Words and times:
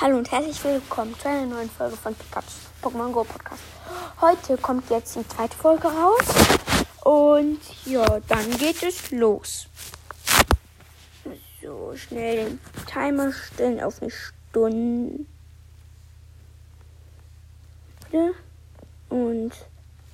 Hallo 0.00 0.16
und 0.16 0.30
herzlich 0.30 0.64
willkommen 0.64 1.14
zu 1.18 1.28
einer 1.28 1.44
neuen 1.44 1.68
Folge 1.68 1.94
von 1.94 2.14
Pikachu's 2.14 2.70
Pokémon 2.80 3.12
Go 3.12 3.22
Podcast. 3.22 3.60
Heute 4.22 4.56
kommt 4.56 4.88
jetzt 4.88 5.14
die 5.14 5.28
zweite 5.28 5.54
Folge 5.54 5.88
raus 5.88 6.24
und 7.04 7.60
ja, 7.84 8.18
dann 8.20 8.50
geht 8.56 8.82
es 8.82 9.10
los. 9.10 9.66
So, 11.60 11.94
schnell 11.96 12.46
den 12.46 12.60
Timer 12.86 13.30
stellen 13.30 13.78
auf 13.82 14.00
eine 14.00 14.10
Stunde. 14.10 15.26
Und 19.10 19.52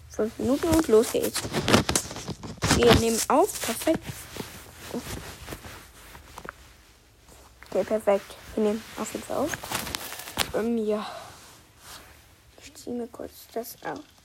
fünf 0.09 0.37
Minuten 0.39 0.67
und 0.67 0.89
los 0.89 1.13
geht's. 1.13 1.43
Wir 2.75 2.93
nehmen 2.97 3.21
auf, 3.29 3.63
perfekt. 3.63 4.03
Okay, 7.71 7.85
perfekt. 7.85 8.37
Wir 8.57 8.65
nehmen 8.65 8.83
auf 8.99 9.13
jeden 9.13 9.25
Fall 9.27 9.37
auf. 9.37 9.53
Ähm, 10.55 10.79
ja. 10.79 11.07
Ich 12.63 12.75
ziehe 12.75 12.97
mir 12.97 13.07
kurz 13.07 13.47
das 13.53 13.77
auf. 13.85 14.16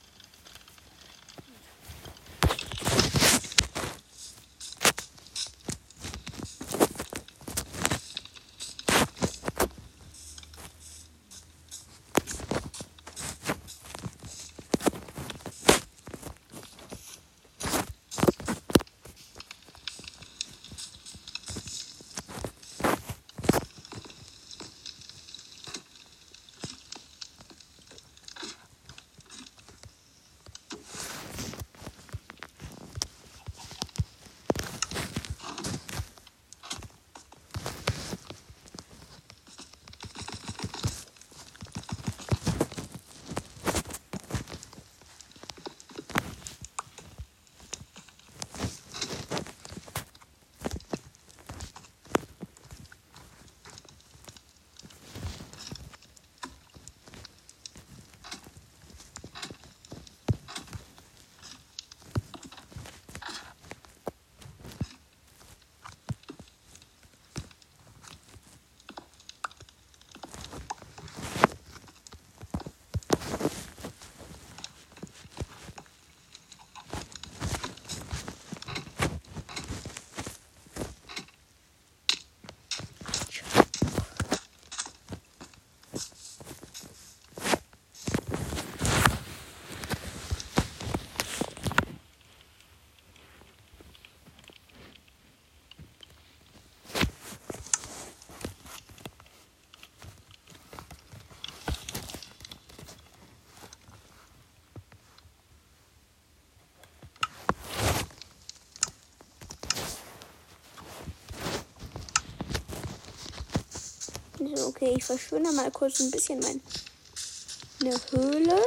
Okay, 114.66 114.94
ich 114.96 115.04
verschwinde 115.04 115.52
mal 115.52 115.70
kurz 115.70 116.00
ein 116.00 116.10
bisschen 116.10 116.40
meine 116.40 118.00
Höhle. 118.10 118.60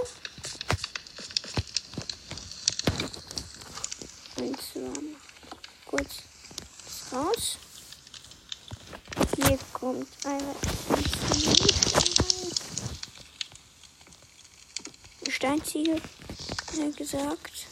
Und 4.38 4.58
zwar 4.62 4.94
kurz 5.86 6.10
raus. 7.12 7.58
Hier 9.36 9.58
kommt 9.74 10.08
eine 10.26 10.56
Steinziegel, 15.30 16.02
wie 16.74 16.92
gesagt. 16.92 17.65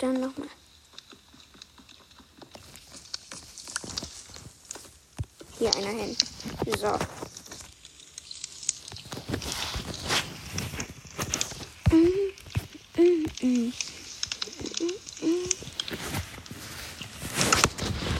Dann 0.00 0.18
nochmal. 0.18 0.48
Hier 5.58 5.74
einer 5.76 5.90
hin. 5.90 6.16
So. 6.78 6.98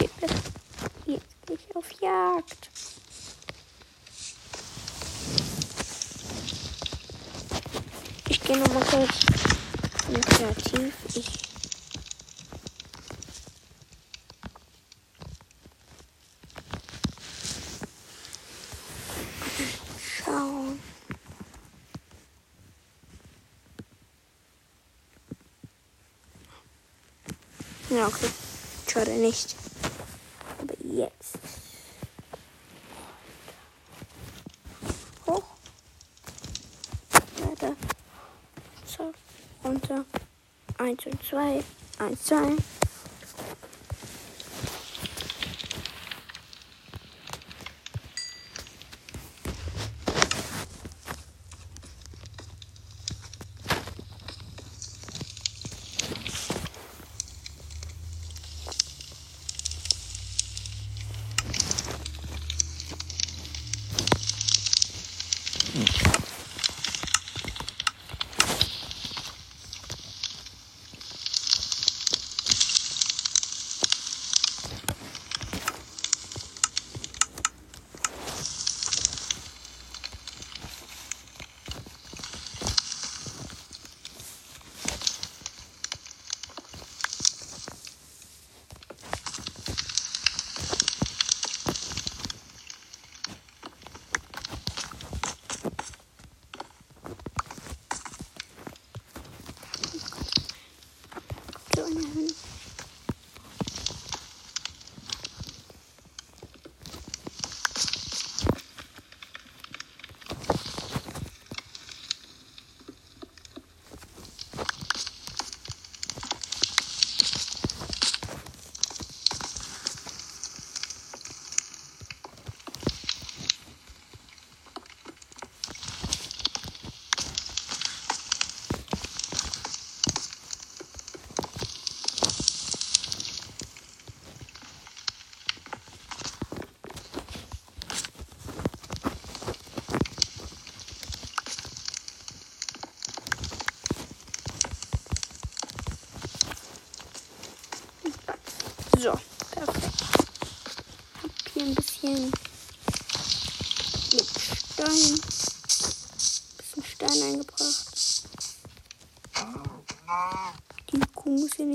Jetzt 0.01 0.37
gehe 1.07 1.21
ich 1.49 1.77
auf 1.77 1.87
Jagd. 2.03 2.71
Ich 8.29 8.41
gehe 8.43 8.59
nochmal 8.59 8.85
kurz 8.85 9.25
in 10.09 10.21
kreativ. 10.21 10.95
Ich 11.15 11.41
schauen. 20.25 20.79
Ja, 27.91 28.06
okay. 28.06 28.31
Schade 28.87 29.11
nicht. 29.11 29.56
Aber 30.61 30.75
jetzt. 30.84 31.39
Hoch. 35.27 35.43
Weiter. 37.39 37.75
So. 38.87 39.12
Runter. 39.65 40.05
Eins 40.79 41.05
und 41.06 41.21
zwei. 41.25 41.65
Eins, 41.99 42.25
zwei. 42.25 42.56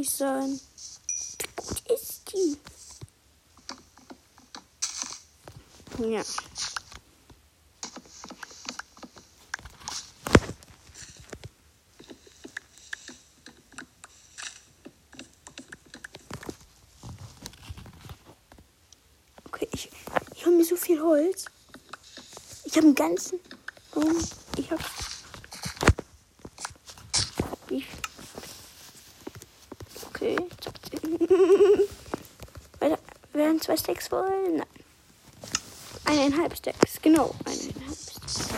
Nicht 0.05 0.17
sein. 0.17 0.59
Wie 1.39 1.47
gut 1.55 1.81
ist 1.89 2.31
die? 2.31 2.57
Ja. 6.03 6.21
Okay, 19.45 19.67
ich, 19.71 19.89
ich 20.35 20.45
habe 20.45 20.55
mir 20.55 20.65
so 20.65 20.75
viel 20.75 21.01
Holz. 21.01 21.45
Ich 22.65 22.75
habe 22.75 22.85
einen 22.87 22.95
ganzen. 22.95 23.39
Ich 24.57 24.69
habe. 24.69 24.83
Ich. 27.69 27.87
Okay. 30.09 30.37
Weiter. 32.79 32.99
Werden 33.33 33.53
zwei 33.65 33.77
Stacks 33.77 34.07
voll? 34.09 34.31
Nein. 34.57 34.67
Eineinhalb 36.05 36.55
Stacks. 36.55 37.01
Genau, 37.01 37.33
eineinhalb 37.45 37.97
Stacks. 37.97 38.49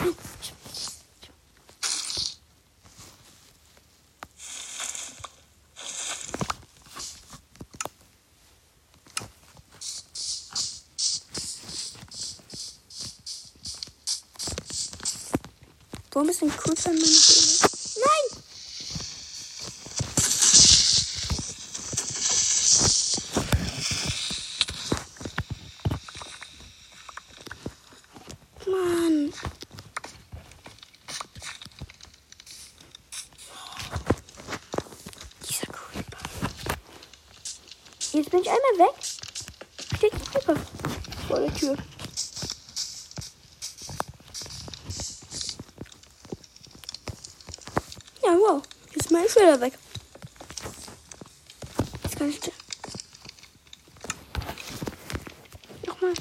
Warum 16.12 16.30
ist 16.30 16.42
ein 16.42 16.50
meiner 16.50 16.98
Höhle? 16.98 17.06
Nein! 18.04 18.44
Mann. 28.68 29.34
Dieser 35.50 35.68
Creeper. 35.68 36.18
Jetzt 38.12 38.32
bin 38.32 38.42
ich 38.42 38.50
einmal 38.50 38.90
weg. 38.90 38.96
Steht 39.96 40.14
ein 40.14 40.26
Creeper 40.26 40.56
vor 41.28 41.40
der 41.40 41.54
Tür. 41.54 41.78
Ja, 48.24 48.32
wow. 48.34 48.62
Jetzt 48.88 49.06
ist 49.06 49.12
mein 49.12 49.30
Schilder 49.30 49.62
weg. 49.62 49.74
Ich. 52.20 52.52
Nochmal. 55.86 56.14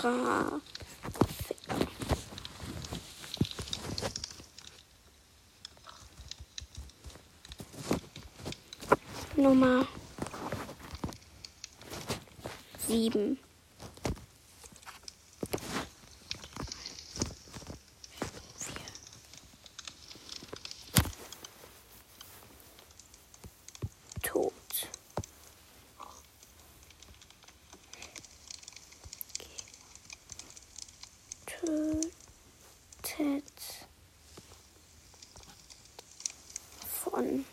Dra. 0.00 0.60
Nummer 9.36 9.86
sieben. 12.88 13.38
Tot. 24.22 24.52
Tötet 33.02 33.86
von 36.86 37.44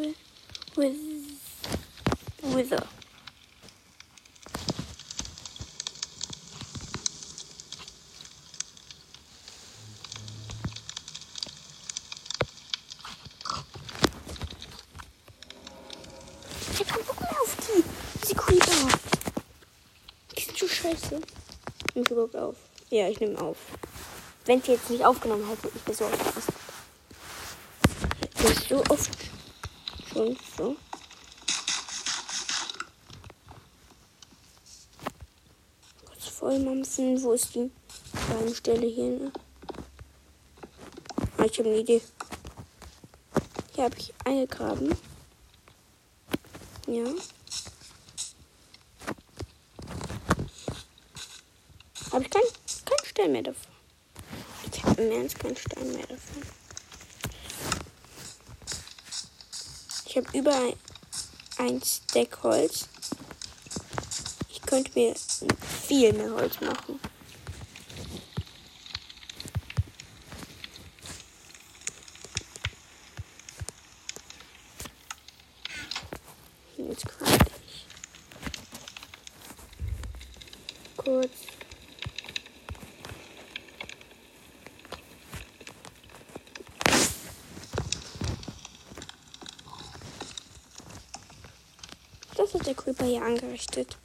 with 0.00 0.26
with 0.76 0.96
wither. 2.42 2.82
Ich 16.72 16.80
hab 16.80 16.88
keinen 16.88 17.04
Bock 17.04 17.20
mehr 17.20 17.40
auf 17.42 17.56
die. 17.56 17.84
Diese 18.22 18.34
Creeper. 18.34 18.98
Nimm 21.94 22.04
ich 22.04 22.10
überhaupt 22.10 22.36
auf? 22.36 22.56
Ja, 22.90 23.08
ich 23.08 23.20
nehme 23.20 23.40
auf. 23.40 23.56
Wenn 24.46 24.60
sie 24.62 24.72
jetzt 24.72 24.90
nicht 24.90 25.04
aufgenommen 25.04 25.48
hätte, 25.48 25.70
ich 25.74 25.86
wäre 25.86 25.96
so 25.96 26.04
aufgepasst. 26.06 26.48
Ist 28.42 28.68
so 28.68 28.82
oft 28.88 29.10
schon 30.12 30.36
so. 30.56 30.76
Kurz 36.06 36.26
vollmampfen. 36.26 37.22
Wo 37.22 37.32
ist 37.32 37.54
die 37.54 37.70
Stelle 38.54 38.86
hier? 38.86 39.10
Ne? 39.10 39.32
Ah, 41.36 41.44
ich 41.44 41.58
habe 41.58 41.68
eine 41.68 41.78
Idee. 41.78 42.02
Hier 43.74 43.84
habe 43.84 43.96
ich 43.98 44.12
eingegraben. 44.24 44.96
Ja. 46.86 47.04
Habe 52.12 52.24
ich 52.24 52.30
keinen 52.30 52.42
kein 52.84 53.09
Stein 53.20 53.32
mehr 53.32 53.42
davon. 53.42 53.72
Ich 54.72 54.82
habe 54.82 55.02
im 55.02 55.12
Ernst 55.12 55.38
keinen 55.38 55.56
Stein 55.56 55.92
mehr 55.92 56.06
davon. 56.06 56.42
Ich 60.06 60.16
habe 60.16 60.38
über 60.38 60.56
ein, 61.58 61.82
Stack 61.82 62.42
Holz. 62.42 62.88
Ich 64.48 64.62
könnte 64.62 64.90
mir 64.98 65.14
viel 65.14 66.14
mehr 66.14 66.30
Holz 66.30 66.62
machen. 66.62 66.98
der 92.70 92.76
Creeper 93.00 93.06
hier 93.06 93.22
angerichtet. 93.22 93.96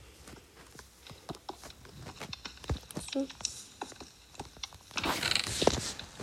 So. 3.14 3.28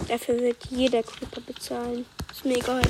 Dafür 0.09 0.41
wird 0.41 0.65
jeder 0.71 1.03
Creeper 1.03 1.41
bezahlen. 1.43 2.07
Ist 2.31 2.45
mir 2.45 2.57
egal. 2.57 2.83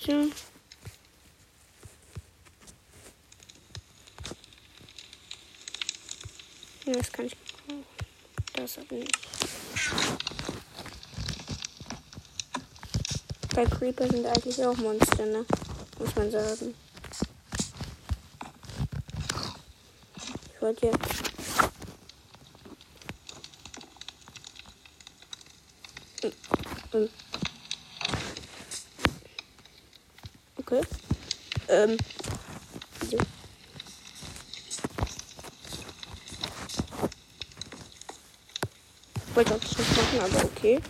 So. 0.00 0.30
Das 6.86 7.12
kann 7.12 7.26
ich 7.26 7.36
brauchen. 7.36 7.84
Das 8.54 8.78
aber 8.78 8.94
nicht. 8.94 9.28
Bei 13.58 13.64
Creeper 13.64 14.06
sind 14.06 14.24
eigentlich 14.24 14.64
auch 14.64 14.76
Monster, 14.76 15.26
ne? 15.26 15.44
Muss 15.98 16.14
man 16.14 16.30
sagen. 16.30 16.76
Ich 20.54 20.62
wollte 20.62 20.86
jetzt. 20.86 20.98
Okay. 30.58 30.80
Ähm. 31.66 31.96
So. 33.10 33.18
Ich 39.16 39.34
wollte 39.34 39.52
auch 39.52 39.58
das 39.58 39.78
nicht 39.78 39.96
machen, 39.96 40.20
aber 40.20 40.44
okay. 40.44 40.80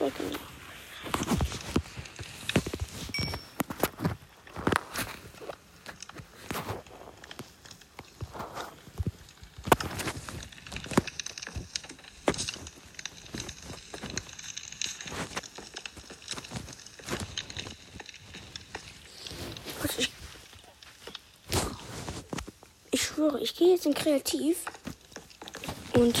Zwei 0.00 0.08
Kinder. 0.10 0.38
Ich, 22.92 23.10
ich 23.38 23.40
schwöre, 23.40 23.42
ich 23.42 23.54
gehe 23.54 23.70
jetzt 23.70 23.86
in 23.86 23.94
Kreativ 23.94 24.64
und 25.94 26.16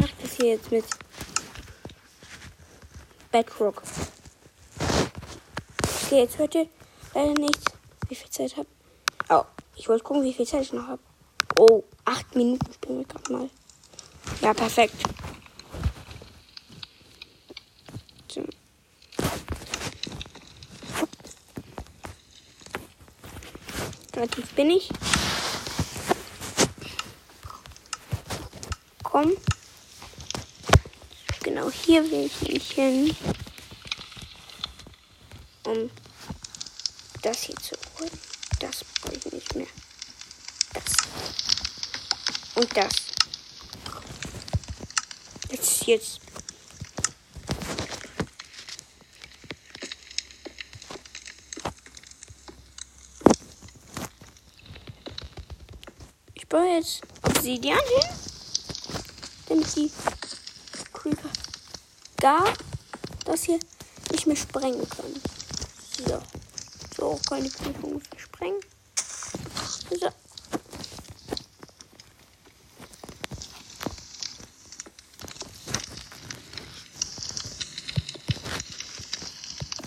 mache 0.00 0.12
das 0.22 0.32
hier 0.36 0.54
jetzt 0.54 0.70
mit 0.70 0.84
Bedrock. 3.30 3.82
Okay, 6.04 6.20
jetzt 6.20 6.38
ihr 6.54 6.68
leider 7.14 7.34
nicht, 7.34 7.60
wie 8.08 8.14
viel 8.14 8.30
Zeit 8.30 8.56
habe. 8.56 8.68
Oh, 9.28 9.44
ich 9.76 9.88
wollte 9.88 10.04
gucken, 10.04 10.24
wie 10.24 10.32
viel 10.32 10.46
Zeit 10.46 10.62
ich 10.62 10.72
noch 10.72 10.86
habe. 10.86 11.02
Oh, 11.56 11.82
acht 12.04 12.34
Minuten 12.34 12.72
spielen 12.72 12.98
wir 12.98 13.06
gerade 13.06 13.32
mal. 13.32 13.50
Ja, 14.40 14.54
perfekt. 14.54 14.96
So. 18.28 18.42
Relativ 24.14 24.54
bin 24.54 24.70
ich. 24.70 24.90
Komm. 29.12 29.36
Genau 31.42 31.70
hier 31.70 32.02
will 32.10 32.24
ich 32.24 32.40
nämlich 32.40 32.72
hin. 32.72 33.16
Um 35.66 35.90
das 37.20 37.42
hier 37.42 37.56
zu 37.56 37.74
holen. 37.98 38.10
Das 38.58 38.82
brauche 39.02 39.14
ich 39.14 39.30
nicht 39.30 39.54
mehr. 39.54 39.66
Das. 40.72 40.84
Und 42.54 42.74
das. 42.74 42.92
Jetzt, 45.50 45.86
jetzt. 45.86 46.20
Ich 56.32 56.48
baue 56.48 56.76
jetzt 56.76 57.02
Obsidian 57.22 57.78
hin. 57.78 58.31
Damit 59.62 59.76
die 59.76 59.92
Creeper 60.92 61.28
da 62.16 62.42
das 63.24 63.44
hier 63.44 63.60
nicht 64.10 64.26
mehr 64.26 64.36
sprengen 64.36 64.88
können. 64.88 65.20
So. 66.04 66.20
So, 66.96 67.20
keine 67.28 67.48
Creeper 67.48 67.86
muss 67.86 68.02
ich 68.12 68.22
sprengen. 68.22 68.60
So. 69.90 70.08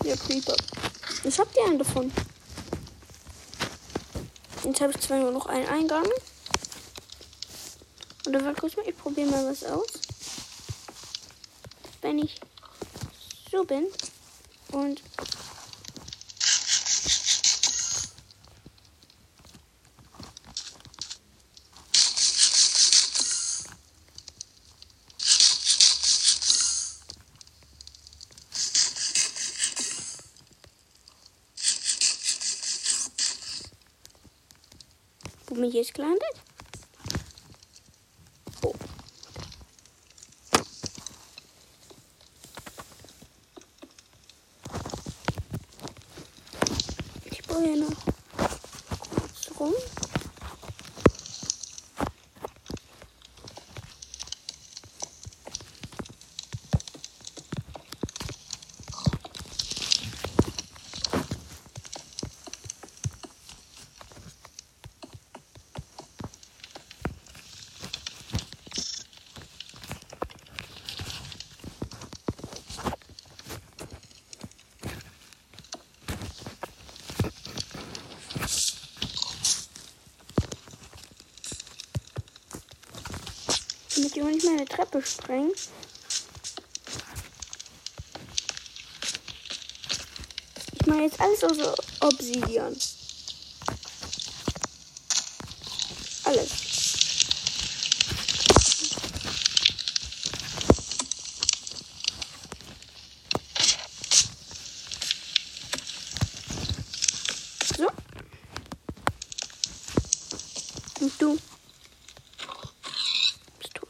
Ja, 0.04 0.16
Creeper. 0.16 0.56
Ich 1.26 1.40
hab 1.40 1.52
die 1.54 1.60
einen 1.62 1.80
davon. 1.80 2.14
Jetzt 4.64 4.82
habe 4.82 4.94
ich 4.94 5.00
zwar 5.02 5.20
nur 5.20 5.32
noch 5.32 5.48
einen 5.48 5.68
Eingang. 5.68 6.06
Oder 8.36 8.54
kurz 8.54 8.76
mal, 8.76 8.86
ich 8.86 8.98
probiere 8.98 9.30
mal 9.30 9.46
was 9.46 9.64
aus. 9.64 9.88
Wenn 12.02 12.20
ich 12.20 12.36
so 13.50 13.64
bin 13.64 13.88
und 14.74 15.02
Wo 35.48 35.54
bin 35.56 35.64
ich 35.66 35.76
jetzt 35.76 35.94
gelandet? 35.94 36.22
Oh. 38.64 38.74
Ich 47.26 47.44
baue 47.44 47.64
hier 47.64 47.78
noch 47.78 47.96
kurz 47.98 49.60
rum. 49.60 49.74
Damit 83.96 84.16
die 84.16 84.22
auch 84.22 84.26
nicht 84.28 84.46
meine 84.46 84.66
Treppe 84.66 85.02
sprengen. 85.06 85.52
Ich 90.74 90.86
mache 90.86 91.02
jetzt 91.02 91.20
alles 91.20 91.44
aus 91.44 91.58
Obsidian. 92.02 92.76
Alles. 96.26 96.50
So. 107.78 107.88
Und 111.02 111.22
du. 111.22 111.38
Bist 113.60 113.74
tot. 113.76 113.90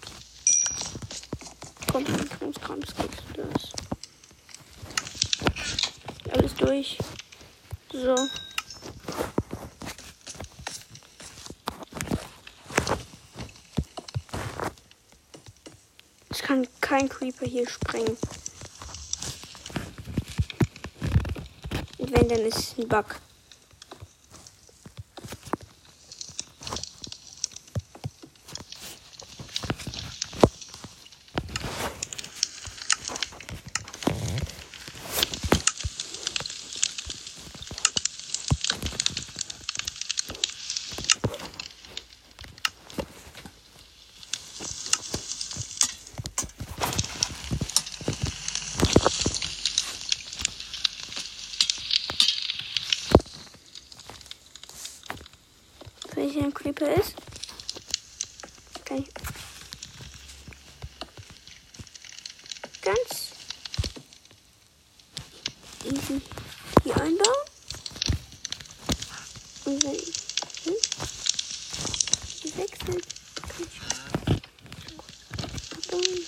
Komm, 1.92 2.04
Krams, 2.06 2.60
Krams, 2.60 2.96
kriegst 2.96 3.24
du 3.34 3.44
das. 3.44 3.72
Alles 6.34 6.54
durch. 6.56 6.98
So. 7.94 8.16
Es 16.30 16.42
kann 16.42 16.68
kein 16.82 17.08
Creeper 17.26 17.48
hier 17.48 17.68
sprengen. 17.68 18.18
Und 21.98 22.12
wenn, 22.12 22.30
dann 22.30 22.40
ist 22.42 22.58
es 22.58 22.78
ein 22.78 22.88
Bug. 22.88 23.20
Wenn 56.18 56.30
hier 56.30 56.44
ein 56.46 56.54
Creeper 56.54 56.94
ist. 56.94 57.14
Kann 58.86 59.00
ich 59.00 59.10
ganz 62.82 63.32
easy 65.84 66.22
hier 66.84 66.96
einbauen. 66.96 67.36
Und 69.66 69.84
wenn 69.84 69.94
ich 69.96 70.14
hm, 70.64 70.74
hier 72.42 72.58
wechsle, 72.60 73.02
kann 73.36 73.60
ich 73.60 73.82
abbauen. 75.76 76.26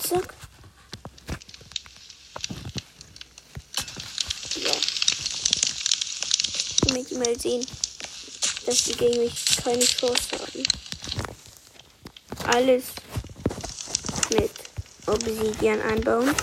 Zack. 0.00 0.34
Ja. 4.56 4.72
Damit 6.86 7.05
die 7.05 7.05
mal 7.16 7.38
sehen, 7.38 7.66
dass 8.64 8.84
sie 8.84 8.92
gegen 8.94 9.20
mich 9.22 9.44
keine 9.62 9.84
Chance 9.84 10.38
haben. 10.38 10.64
Alles 12.46 12.84
mit 14.30 14.50
Obsidian 15.06 15.80
einbauen. 15.80 16.34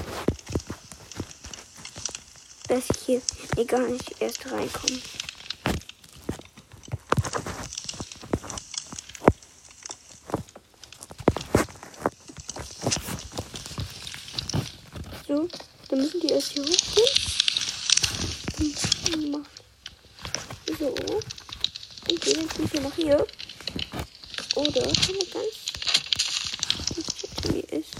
Dass 2.68 2.84
ich 2.90 3.06
hier 3.06 3.22
nee, 3.56 3.66
gar 3.66 3.88
nicht 3.88 4.16
erst 4.20 4.46
reinkomme. 4.46 5.00
So, 15.28 15.48
dann 15.90 16.00
müssen 16.00 16.22
die 16.22 16.28
erst 16.28 16.52
hier 16.54 16.64
hochgehen. 16.64 17.34
Hm, 18.58 19.32
mach. 19.32 19.48
So. 20.80 20.88
Und 22.10 22.22
gehen 22.22 22.36
dann 22.36 22.50
Creeper 22.50 22.82
nach 22.82 22.93
hier. 23.04 23.28
Oder 24.56 24.82
man 24.82 24.96
ganz. 25.34 25.56
Wie 27.50 27.60
ist. 27.60 27.96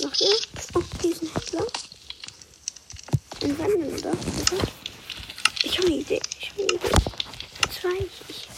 Nach 0.00 0.14
hier. 0.14 0.36
Oh, 0.74 0.82
hier 1.02 1.10
ist 1.10 1.22
ein 1.22 1.30
Händler. 1.34 1.66
Ein 3.42 3.58
Wandelnder. 3.58 4.10
oder? 4.10 4.68
Ich 5.62 5.76
habe 5.76 5.86
eine 5.86 5.96
Idee. 5.96 6.20
Ich 6.40 6.50
habe 6.50 6.62
eine 6.62 6.72
Idee. 6.72 6.90
Zwei. 7.70 8.06
Ich, 8.28 8.48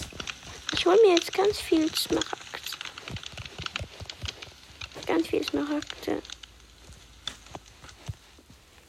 ich 0.74 0.86
hole 0.86 0.98
mir 1.02 1.14
jetzt 1.14 1.32
ganz 1.32 1.58
viel 1.58 1.92
Smaragd. 1.94 2.36
Ganz 5.06 5.26
viel 5.26 5.44
Smaragde. 5.44 6.22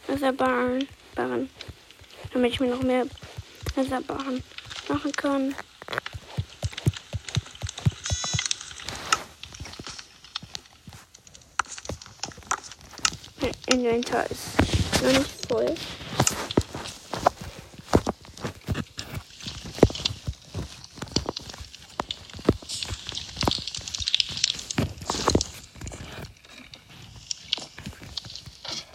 Wasserbarren. 0.07 0.87
Barren. 1.15 1.49
Damit 2.37 2.53
ich 2.53 2.59
mir 2.59 2.67
noch 2.67 2.83
mehr 2.83 3.03
Wasserbarren 3.73 4.43
machen 4.87 5.11
kann. 5.11 5.55
Mein 13.41 13.51
Inventar 13.65 14.29
ist 14.29 15.01
noch 15.01 15.13
nicht 15.13 15.47
voll. 15.47 15.75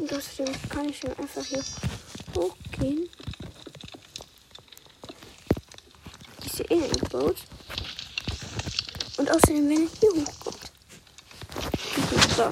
Außerdem 0.00 0.68
kann 0.68 0.88
ich 0.88 1.02
nur 1.02 1.18
einfach 1.18 1.44
hier 1.44 1.64
Eingebaut. 6.92 7.36
Und 9.16 9.30
außerdem, 9.30 9.68
wenn 9.68 9.82
er 9.82 9.88
hier 10.00 10.10
hochkommt. 10.10 10.72
So. 12.36 12.50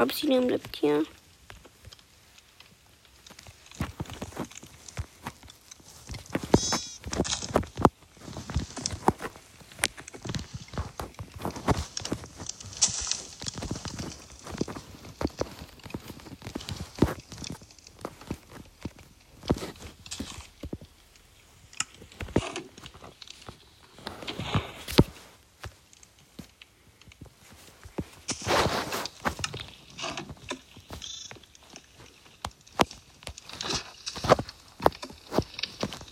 Obsidian 0.00 0.46
bleibt 0.46 0.76
hier. 0.76 1.04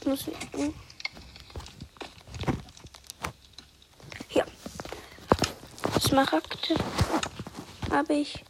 Muss 0.07 0.29
ich. 0.29 0.37
hm. 0.53 0.75
Hier. 4.29 4.45
Smaragde 6.15 6.77
habe 7.91 8.15
ich. 8.15 8.45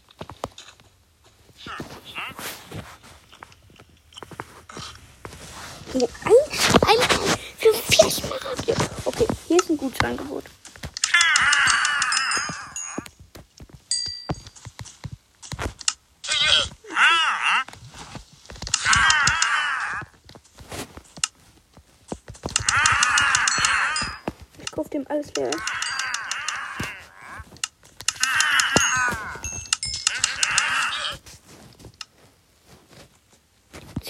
Ein, 5.95 6.03
ein 6.83 6.99
für 7.57 7.73
vier 7.73 8.11
Smaragde. 8.11 8.75
Okay, 9.07 9.27
hier 9.49 9.57
ist 9.57 9.71
ein 9.71 9.79
gutes 9.79 9.99
Angebot. 10.03 10.45
Ich 24.59 24.71
kaufe 24.71 24.91
dem 24.91 25.07
alles 25.09 25.33
leer. 25.35 25.51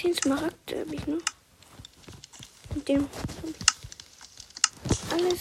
Zehn 0.05 0.13
Smaragde 0.13 0.81
habe 0.81 0.93
ich 0.93 1.07
noch. 1.07 1.21
Mit 2.75 2.87
dem 2.87 3.03
hab 3.03 3.49
ich 3.49 3.55
alles. 5.11 5.39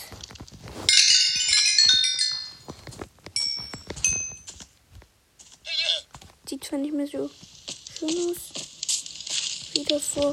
Sieht 6.49 6.65
zwar 6.65 6.79
nicht 6.79 6.95
mehr 6.95 7.07
so 7.07 7.29
schön 7.99 8.37
aus 9.91 10.04
davor. 10.15 10.33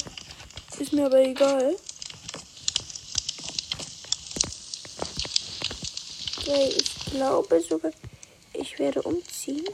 Ist 0.80 0.94
mir 0.94 1.06
aber 1.06 1.20
egal. 1.20 1.76
weil 6.52 6.70
ich 6.70 6.96
glaube 7.12 7.62
sogar, 7.62 7.92
ich 8.54 8.78
werde 8.80 9.02
umziehen. 9.04 9.66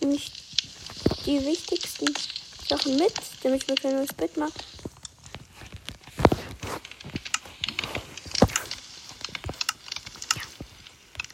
Nämlich 0.00 0.30
die 1.24 1.44
wichtigsten 1.44 2.12
Sachen 2.68 2.96
mit, 2.96 3.14
damit 3.42 3.62
ich 3.62 3.68
mir 3.68 3.74
kein 3.76 3.96
neues 3.96 4.12
Bett 4.12 4.36
mache. 4.36 4.52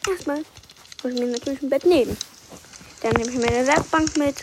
Erstmal 0.09 0.43
muss 1.03 1.13
ich 1.13 1.19
mir 1.19 1.27
natürlich 1.27 1.61
ein 1.61 1.69
Bett 1.69 1.85
nehmen. 1.85 2.17
Dann 3.01 3.13
nehme 3.13 3.31
ich 3.31 3.37
meine 3.37 3.67
Werkbank 3.67 4.15
mit. 4.17 4.35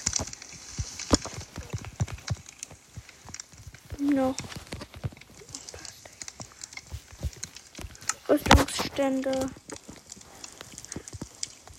Noch 3.99 4.35
Rüstungsstände. 9.01 9.51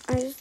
Also 0.08 0.34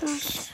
das. 0.00 0.50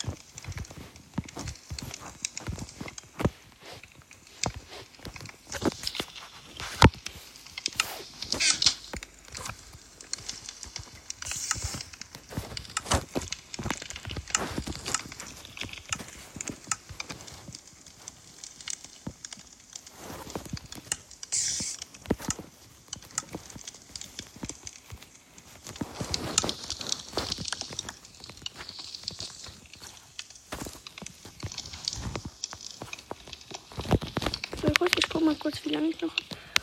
So, 34.66 34.72
kurz, 34.78 34.92
ich 34.98 35.08
guck 35.08 35.24
mal 35.24 35.35
kurz, 35.46 35.64
wie 35.64 35.68
lange 35.68 35.90
ich 35.90 36.00
noch. 36.00 36.12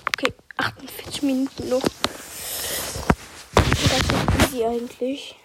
Okay, 0.08 0.34
48 0.58 1.22
Minuten 1.22 1.69
noch. 1.69 1.82
Das 3.56 3.63
ist 3.72 4.54
easy 4.54 4.65
eigentlich. 4.65 5.36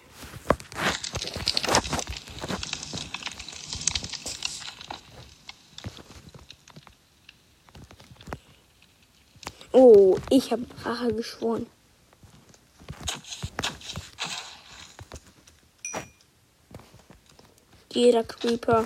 Oh, 9.71 10.19
ich 10.31 10.51
habe 10.51 10.67
Rache 10.85 11.15
geschworen. 11.15 11.67
Jeder 17.93 18.25
Creeper. 18.25 18.85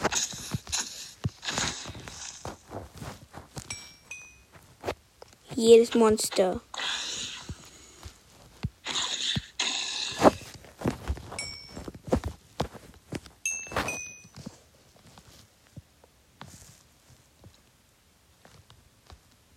Jedes 5.63 5.95
Monster. 5.95 6.61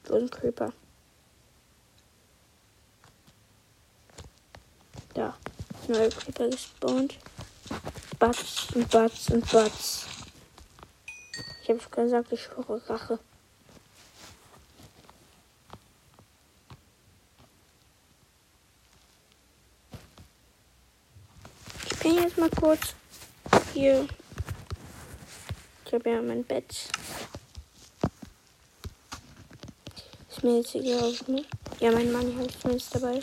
So 0.08 0.16
ein 0.16 0.30
Creeper. 0.30 0.72
Da. 5.16 5.36
Neue 5.88 6.10
Creeper 6.10 6.50
gespawnt. 6.50 7.18
Batz 8.20 8.68
und 8.76 8.88
Batz 8.92 9.30
und 9.32 9.52
Batz. 9.52 10.06
Ich 11.64 11.70
habe 11.70 11.80
gesagt, 11.90 12.32
ich 12.32 12.44
schwöre 12.44 12.80
Rache. 12.88 13.20
Ich 22.36 22.42
jetzt 22.42 22.60
mal 22.62 22.62
kurz 22.62 22.96
hier. 23.74 24.06
Ich 25.86 25.94
habe 25.94 26.10
ja 26.10 26.22
mein 26.22 26.44
Bett. 26.44 26.90
Ist 30.30 30.44
mir 30.44 30.58
jetzt 30.58 30.76
egal, 30.76 31.14
ne? 31.28 31.46
Ja, 31.80 31.94
mein 31.94 32.12
Mann 32.12 32.36
habe 32.36 32.48
ich 32.48 32.60
zumindest 32.60 32.94
dabei. 32.94 33.22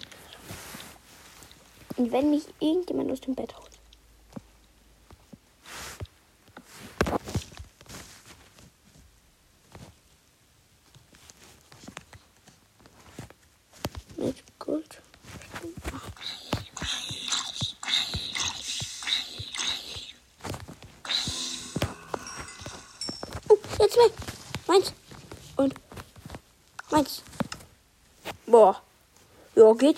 Und 1.99 2.11
wenn 2.11 2.31
mich 2.31 2.45
irgendjemand 2.59 3.11
aus 3.11 3.21
dem 3.21 3.35
Bett 3.35 3.55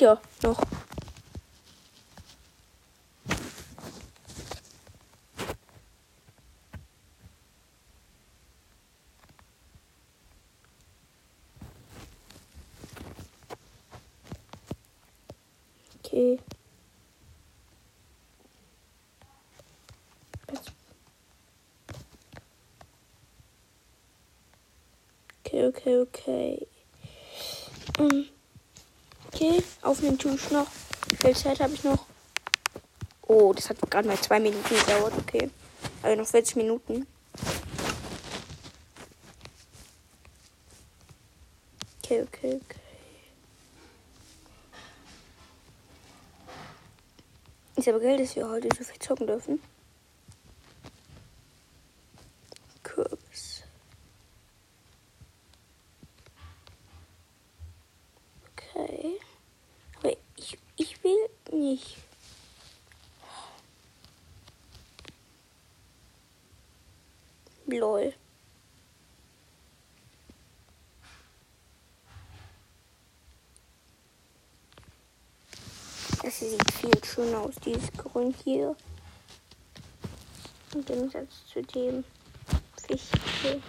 Ja, 0.04 0.20
noch. 0.42 0.58
Okay. 16.04 16.38
Okay, 25.40 25.66
okay, 25.66 25.98
okay. 26.02 26.66
Ähm, 27.98 28.26
okay, 29.34 29.62
aufnehmen 29.82 30.18
tue 30.18 30.34
ich 30.34 30.50
noch. 30.50 30.66
Wie 31.08 31.16
viel 31.16 31.36
Zeit 31.36 31.60
habe 31.60 31.74
ich 31.74 31.84
noch? 31.84 32.06
Oh, 33.26 33.52
das 33.52 33.70
hat 33.70 33.78
gerade 33.90 34.06
mal 34.06 34.18
zwei 34.18 34.38
Minuten 34.38 34.74
gedauert, 34.74 35.14
okay. 35.18 35.50
Also 36.02 36.20
noch 36.20 36.28
40 36.28 36.56
Minuten. 36.56 37.06
Okay, 42.02 42.22
okay, 42.22 42.60
okay. 42.62 42.80
Ist 47.76 47.88
aber 47.88 48.00
geil, 48.00 48.18
dass 48.18 48.36
wir 48.36 48.48
heute 48.48 48.68
so 48.76 48.84
viel 48.84 48.98
zocken 48.98 49.26
dürfen. 49.26 49.60
Kürbis. 52.82 53.64
Okay. 58.52 59.18
Aber 59.98 60.12
ich, 60.36 60.58
ich 60.76 61.02
will 61.02 61.28
nicht. 61.52 61.96
Lol. 67.66 68.14
Das 76.22 76.38
sieht 76.40 76.74
schöner 77.24 77.40
aus, 77.40 77.54
dieses 77.64 77.90
Grün 77.92 78.34
hier. 78.44 78.76
Im 80.74 80.84
Gegensatz 80.84 81.46
zu 81.46 81.62
dem 81.62 82.04
Fisch 82.86 83.10
hier. 83.42 83.60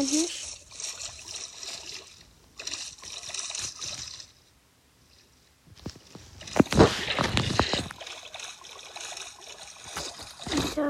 Da 0.00 0.06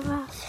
war's. 0.07 0.41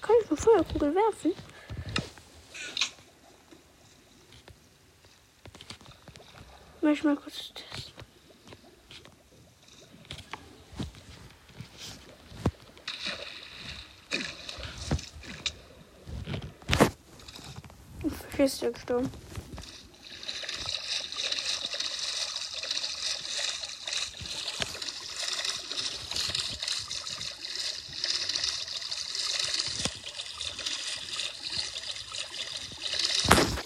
Kann 0.00 0.14
ich 0.22 0.28
eine 0.28 0.36
Feuerkugel 0.36 0.94
werfen? 0.94 1.32
Möchte 6.82 7.06
mal 7.08 7.16
kurz 7.16 7.52
testen. 7.52 7.95
Gestorben. 18.36 19.10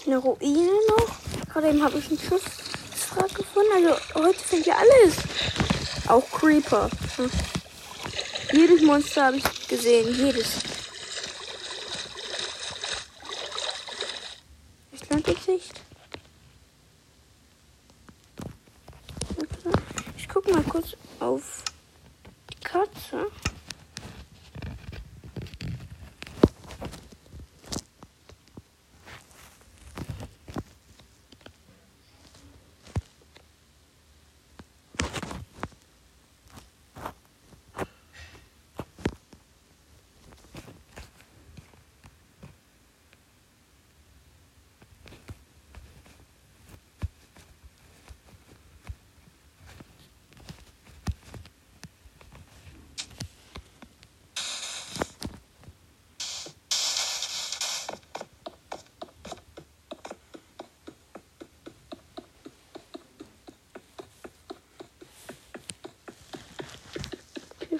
Eine 0.05 0.17
Ruine 0.17 0.71
noch. 0.89 1.07
Gerade 1.53 1.69
eben 1.69 1.83
habe 1.83 1.99
ich 1.99 2.07
einen 2.07 2.19
Schiffswrack 2.19 3.35
gefunden. 3.35 3.69
Also 3.75 3.95
heute 4.15 4.39
finde 4.39 4.69
ich 4.69 4.73
alles. 4.73 5.15
Auch 6.07 6.29
Creeper. 6.31 6.89
Hm. 7.17 7.29
Jedes 8.53 8.81
Monster 8.81 9.25
habe 9.25 9.37
ich 9.37 9.67
gesehen. 9.67 10.13
Jedes. 10.13 10.47
Ich 14.91 15.09
Landgesicht. 15.09 15.81
Ich 20.17 20.27
gucke 20.27 20.51
mal 20.51 20.63
kurz 20.63 20.95
auf 21.19 21.63
die 22.49 22.59
Katze. 22.61 23.27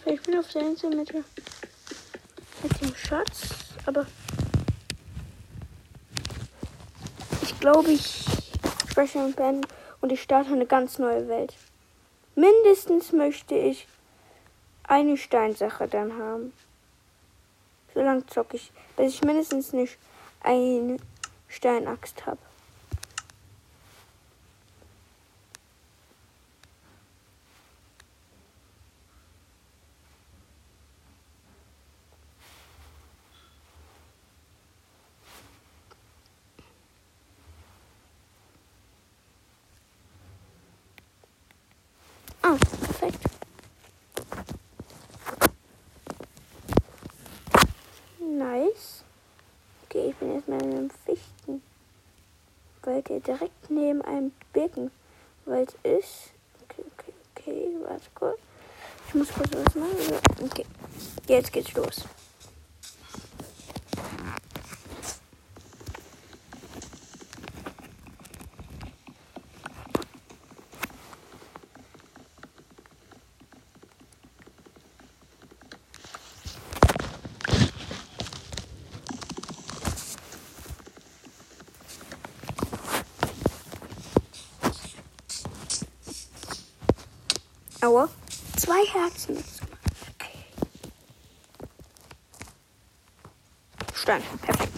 Ich 0.05 0.21
bin 0.23 0.30
auf 0.41 0.51
der 0.53 0.63
Insel 0.63 0.89
mit, 0.95 1.13
mit 1.13 2.81
dem 2.81 2.95
Schatz, 2.95 3.49
aber 3.85 4.07
ich 7.43 7.59
glaube, 7.59 7.91
ich 7.91 8.25
spreche 8.89 9.19
mit 9.19 9.35
Ben 9.35 9.61
und 10.01 10.11
ich 10.11 10.23
starte 10.23 10.51
eine 10.51 10.65
ganz 10.65 10.97
neue 10.97 11.27
Welt. 11.27 11.53
Mindestens 12.33 13.11
möchte 13.11 13.53
ich 13.53 13.87
eine 14.87 15.15
Steinsache 15.15 15.87
dann 15.87 16.17
haben. 16.17 16.53
So 17.93 18.01
lange 18.01 18.25
zocke 18.25 18.57
ich, 18.57 18.71
bis 18.97 19.13
ich 19.13 19.21
mindestens 19.21 19.73
nicht 19.73 19.99
eine 20.41 20.97
Steinaxt 21.49 22.25
habe. 22.25 22.39
Ah, 42.43 42.57
perfekt. 42.57 43.19
Nice. 48.19 49.03
Okay, 49.85 50.09
ich 50.09 50.15
bin 50.15 50.33
jetzt 50.33 50.47
mal 50.47 50.61
in 50.61 50.71
einem 50.71 50.89
Fichten. 51.05 51.61
Weil 52.81 53.03
direkt 53.21 53.69
neben 53.69 54.01
einem 54.01 54.31
Birkenwald 54.53 55.73
ist. 55.83 56.31
Okay, 56.63 56.83
okay, 56.93 57.13
okay, 57.35 57.69
warte 57.87 58.09
kurz. 58.15 58.39
Ich 59.07 59.15
muss 59.15 59.29
kurz 59.29 59.51
was 59.53 59.75
machen. 59.75 60.19
Okay, 60.43 60.65
jetzt 61.27 61.51
geht's 61.51 61.73
los. 61.73 62.05
Zwei 88.81 88.99
Herzen. 88.99 89.43
Stein. 93.93 94.23
Perfekt. 94.41 94.71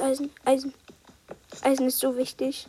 Eisen. 0.00 0.30
Eisen. 0.44 0.87
Eisen. 1.62 1.86
Ist 1.86 2.00
so 2.00 2.16
wichtig. 2.16 2.66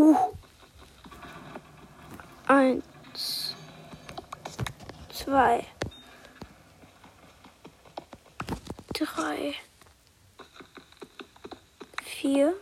Uh. 0.00 0.16
Eins. 2.46 3.54
Zwei. 5.30 5.64
Drei. 8.94 9.54
Vier. 12.04 12.54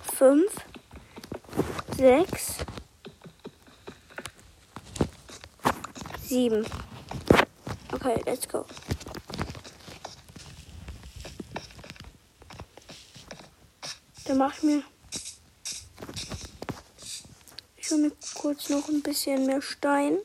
Fünf. 0.00 0.52
Sechs. 1.96 2.58
Sieben. 6.22 6.64
Okay, 7.90 8.22
let's 8.24 8.46
go. 8.46 8.64
Dann 14.24 14.38
mach 14.38 14.56
ich 14.56 14.62
mir. 14.62 14.84
Ich 17.76 17.90
hole 17.90 18.02
mir 18.02 18.12
kurz 18.34 18.68
noch 18.68 18.86
ein 18.88 19.02
bisschen 19.02 19.46
mehr 19.46 19.60
Stein. 19.60 20.18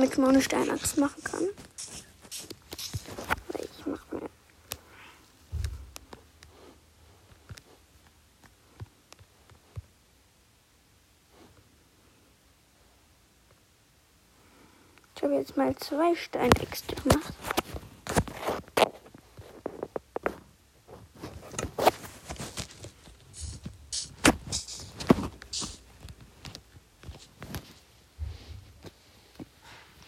Damit 0.00 0.16
mal 0.16 0.30
eine 0.30 0.40
Steinachs 0.40 0.96
machen 0.96 1.22
kann. 1.22 1.48
Ich 3.58 3.84
mach 3.84 4.00
mir. 4.12 4.30
Ich 15.16 15.22
habe 15.22 15.34
jetzt 15.34 15.54
mal 15.58 15.76
zwei 15.76 16.16
Steinäxte 16.16 16.96
gemacht. 16.96 17.34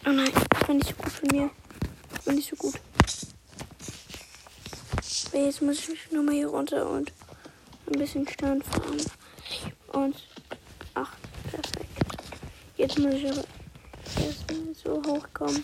Oh 0.05 0.09
nein, 0.09 0.29
das 0.49 0.67
war 0.67 0.75
nicht 0.75 0.89
so 0.89 0.95
gut 0.95 1.11
von 1.13 1.29
mir. 1.29 1.49
Das 2.13 2.27
war 2.27 2.33
nicht 2.33 2.49
so 2.49 2.57
gut. 2.57 2.73
Aber 5.27 5.37
jetzt 5.41 5.52
muss 5.65 5.87
ich 5.87 6.11
nochmal 6.11 6.35
hier 6.35 6.47
runter 6.47 6.89
und 6.89 7.11
ein 7.87 7.99
bisschen 7.99 8.27
Stein 8.27 8.61
fahren. 8.61 9.01
Und 9.93 10.15
ach, 10.93 11.11
perfekt. 11.49 11.89
Jetzt 12.77 12.99
muss 12.99 13.13
ich 13.13 13.29
aber 13.29 13.43
erstmal 14.17 14.75
so 14.75 15.01
hochkommen. 15.05 15.63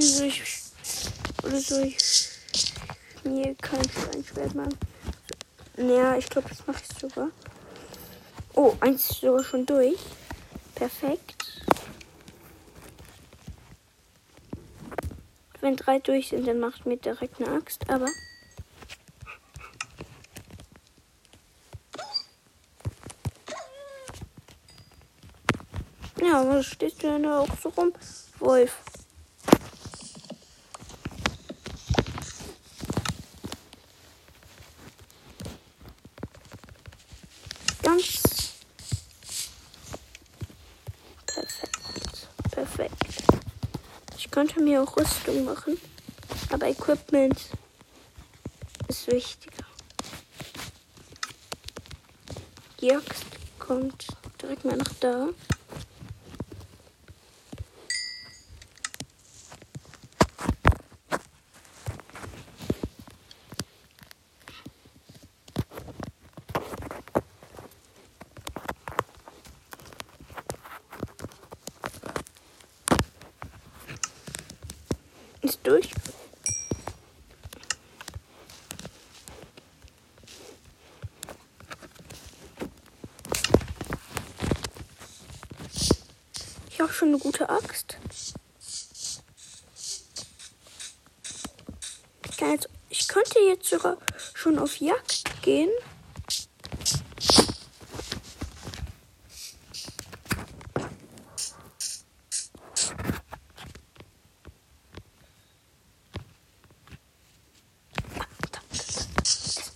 Wieso 0.00 0.24
ich. 0.24 0.42
Ich. 1.70 2.28
Mir 3.22 3.54
kein 3.56 3.88
Steinschwert 3.88 4.54
machen. 4.54 4.76
Naja, 5.76 6.16
ich 6.16 6.28
glaube, 6.28 6.48
das 6.48 6.66
mache 6.66 6.82
ich 6.82 6.98
sogar. 6.98 7.28
Oh, 8.54 8.74
eins 8.80 9.10
ist 9.10 9.20
sogar 9.20 9.44
schon 9.44 9.66
durch. 9.66 9.98
Perfekt. 10.74 11.62
Wenn 15.60 15.76
drei 15.76 15.98
durch 15.98 16.30
sind, 16.30 16.46
dann 16.46 16.58
macht 16.58 16.86
mir 16.86 16.96
direkt 16.96 17.40
eine 17.40 17.52
Axt, 17.52 17.88
aber. 17.88 18.08
Ja, 26.20 26.46
was 26.48 26.66
stehst 26.66 27.02
du 27.02 27.08
denn 27.08 27.24
da 27.24 27.40
auch 27.40 27.48
so 27.62 27.68
rum? 27.70 27.92
Wolf. 28.38 28.76
Ganz 37.82 38.22
perfekt. 41.26 42.28
Perfekt. 42.50 43.24
Ich 44.16 44.30
könnte 44.30 44.59
mir 44.70 44.82
auch 44.82 44.96
Rüstung 44.96 45.44
machen, 45.44 45.76
aber 46.52 46.68
Equipment 46.68 47.36
ist 48.86 49.06
wichtiger. 49.08 49.64
Axt 52.82 53.26
kommt 53.58 54.06
direkt 54.40 54.64
mal 54.64 54.76
nach 54.76 54.92
da. 55.00 55.28
Ist 75.42 75.58
durch. 75.62 75.90
Ich 86.68 86.80
habe 86.80 86.92
schon 86.92 87.08
eine 87.08 87.09
gute 87.20 87.48
Axt. 87.48 87.96
Ich, 92.28 92.40
jetzt, 92.40 92.68
ich 92.88 93.06
könnte 93.08 93.38
jetzt 93.40 93.68
sogar 93.68 93.98
schon 94.34 94.58
auf 94.58 94.80
Jagd 94.80 95.42
gehen. 95.42 95.70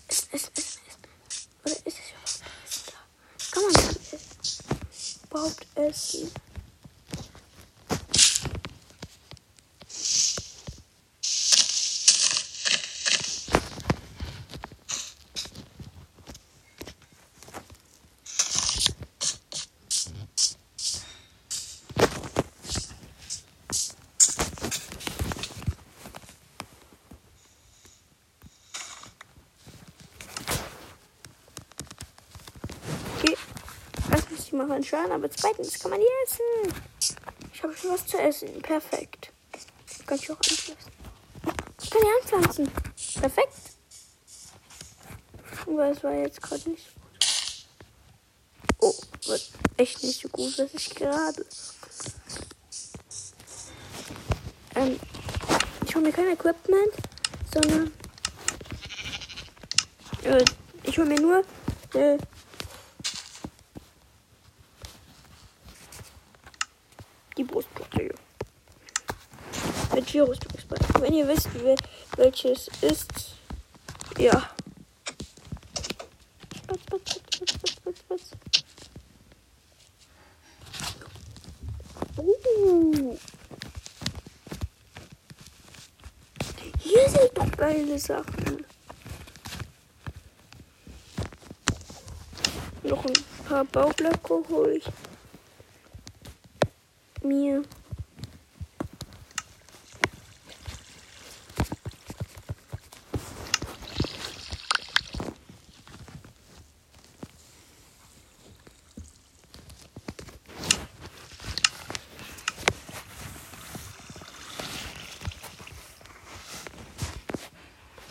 Es, 0.08 0.28
es, 0.32 0.50
es, 0.54 0.78
es. 0.88 1.08
Oder 1.64 1.86
ist 1.86 1.98
es 1.98 2.10
überhaupt 2.10 2.46
essen? 2.64 2.94
Kann 3.50 3.62
man 3.62 3.72
das 3.74 4.12
essen? 4.12 5.20
überhaupt 5.30 5.66
essen? 5.76 6.30
Okay. 33.16 33.36
Mache 34.64 34.76
einen 34.76 34.84
Schaden, 34.84 35.12
aber 35.12 35.30
zweitens 35.30 35.78
kann 35.78 35.90
man 35.90 36.00
die 36.00 36.06
essen. 36.24 36.74
Ich 37.52 37.62
habe 37.62 37.76
schon 37.76 37.90
was 37.90 38.06
zu 38.06 38.16
essen. 38.16 38.62
Perfekt. 38.62 39.30
Kann 40.06 40.16
ich 40.16 40.30
auch 40.30 40.36
anpflanzen. 40.36 40.76
Ich 41.82 41.90
kann 41.90 42.00
die 42.02 42.22
anpflanzen. 42.22 42.70
Perfekt. 43.20 43.58
Aber 45.66 45.90
es 45.90 46.02
war 46.02 46.14
jetzt 46.14 46.40
gerade 46.40 46.70
nicht 46.70 46.82
so 46.82 46.92
gut. 46.94 47.66
Oh, 48.78 49.28
wird 49.28 49.50
echt 49.76 50.02
nicht 50.02 50.22
so 50.22 50.28
gut, 50.30 50.58
was 50.58 50.72
ich 50.72 50.94
gerade. 50.94 51.44
Ähm, 54.76 54.98
ich 55.86 55.94
hole 55.94 56.06
mir 56.06 56.12
kein 56.12 56.28
Equipment, 56.28 56.92
sondern. 57.52 57.92
Äh, 60.22 60.44
ich 60.84 60.96
hole 60.96 61.08
mir 61.08 61.20
nur. 61.20 61.44
Äh, 61.92 62.16
hier. 67.96 68.14
mit 69.94 70.12
Virus-Spike. 70.12 71.00
Wenn 71.00 71.14
ihr 71.14 71.28
wisst, 71.28 71.48
welches 72.16 72.68
ist, 72.80 73.34
ja. 74.18 74.50
Spatz, 76.56 76.80
spatz, 76.90 77.34
spatz, 77.34 77.70
spatz, 77.70 77.98
spatz. 78.00 78.30
Uh. 82.16 83.18
Hier 86.78 87.08
sind 87.08 87.30
doch 87.34 87.50
geile 87.56 87.98
Sachen. 87.98 88.64
Noch 92.82 93.04
ein 93.04 93.12
paar 93.48 93.64
Baublöcke 93.64 94.42
hole 94.48 94.76
ich 94.76 94.84
mir. 97.24 97.62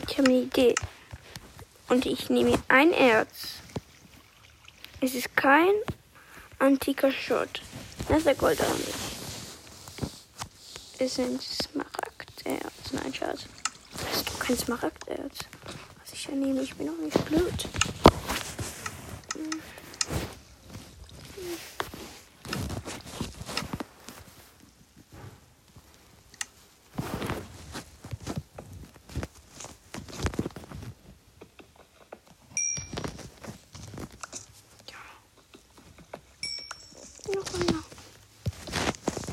Ich 0.10 0.18
habe 0.20 0.30
eine 0.30 0.42
Idee. 0.42 0.76
Und 1.90 2.06
ich 2.06 2.30
nehme 2.30 2.58
ein 2.68 2.92
Erz. 2.92 3.60
Es 5.02 5.16
ist 5.16 5.36
kein 5.36 5.74
antiker 6.60 7.12
Schrott. 7.12 7.62
Das 8.08 8.20
ist 8.20 8.28
der 8.28 8.36
Gold 8.36 8.62
auch 8.62 8.78
nicht. 8.78 9.03
Es 11.06 11.16
sind 11.16 11.42
Smaragderz. 11.42 12.94
Nein, 12.94 13.14
Schatz. 13.14 13.42
Ist 14.14 14.30
doch 14.30 14.40
kein 14.40 14.58
Smaragderz. 14.58 15.40
Was 16.02 16.14
ich 16.14 16.28
ja 16.28 16.34
nehme, 16.34 16.62
ich 16.62 16.74
bin 16.76 16.88
auch 16.88 16.98
nicht 16.98 17.26
blöd. 17.26 17.68
Hm. 19.34 19.62
Noch 37.36 37.54
einer. 37.56 37.84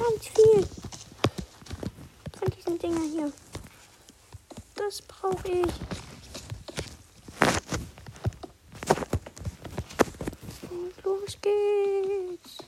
Ganz 0.00 0.26
viel. 0.34 0.68
Von 2.38 2.48
diesen 2.56 2.78
Dinger 2.78 3.02
hier. 3.02 3.32
Das 4.74 5.02
brauche 5.02 5.46
ich. 5.46 5.74
Und 10.70 10.99
los 11.10 11.38
geht's. 11.40 12.58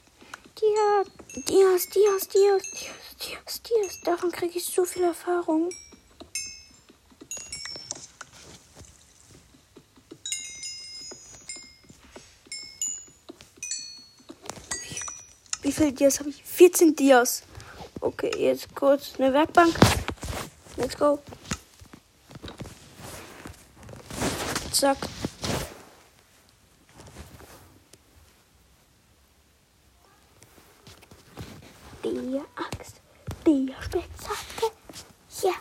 Dias, 0.59 1.07
Dias, 1.49 1.89
Dias, 1.89 2.29
Dias, 2.29 2.63
Dias, 2.63 3.17
Dias, 3.21 3.63
Dias. 3.63 4.01
Davon 4.05 4.31
kriege 4.31 4.59
ich 4.59 4.65
so 4.67 4.85
viel 4.85 5.05
Erfahrung. 5.05 5.71
Wie 15.63 15.73
viele 15.73 15.93
Dias 15.93 16.19
habe 16.19 16.31
ich? 16.31 16.43
14 16.43 16.95
Dias. 16.97 17.43
Okay, 18.01 18.33
jetzt 18.37 18.75
kurz 18.75 19.13
eine 19.19 19.33
Werkbank. 19.33 19.75
Let's 20.77 20.97
go. 20.97 21.19
Zack. 24.73 24.99
Die 32.05 32.41
Axt, 32.57 33.01
die 33.47 33.73
Spitzhacke, 33.81 34.73
ja. 35.43 35.53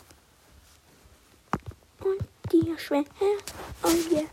Und 2.00 2.24
die 2.52 2.74
Schwert, 2.80 3.06
oh 3.84 3.90
yeah. 4.12 4.24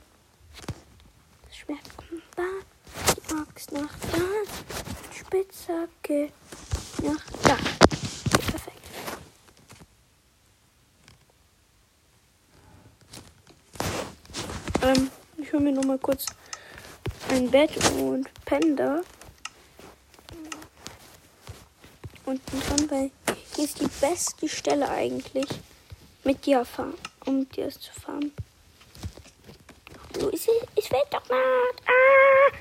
Das 1.44 1.56
Schwert 1.56 1.96
kommt 1.98 2.22
da, 2.34 2.42
die 3.14 3.34
Axt 3.34 3.72
nach 3.72 3.94
da, 4.10 4.18
die 5.12 5.18
Spitzhacke 5.18 6.32
nach 7.02 7.24
da. 7.42 7.56
Perfekt. 8.50 8.80
Ähm, 14.82 15.10
ich 15.36 15.52
hole 15.52 15.62
mir 15.62 15.72
noch 15.72 15.84
mal 15.84 15.98
kurz 15.98 16.24
ein 17.28 17.47
Bett 17.58 17.76
und 17.96 18.28
penne 18.44 18.76
da. 18.76 19.00
Unten 22.24 22.60
dran, 22.60 22.88
weil 22.88 23.10
hier 23.56 23.64
ist 23.64 23.80
die 23.80 23.88
beste 24.00 24.48
Stelle 24.48 24.88
eigentlich 24.88 25.48
mit 26.22 26.46
dir 26.46 26.64
fahren, 26.64 26.94
um 27.26 27.48
dir 27.48 27.68
zu 27.70 27.92
fahren. 28.00 28.32
Luis, 30.20 30.46
ich 30.76 30.88
will 30.92 31.00
doch 31.10 31.22
nicht. 31.22 31.88
Ah! 31.88 32.56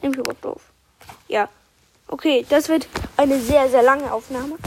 Nimm 0.00 0.12
ich 0.12 0.18
überhaupt 0.18 0.44
doof. 0.44 0.62
Ja. 1.26 1.48
Okay, 2.06 2.46
das 2.48 2.68
wird 2.68 2.86
eine 3.16 3.40
sehr, 3.40 3.68
sehr 3.68 3.82
lange 3.82 4.12
Aufnahme. 4.12 4.58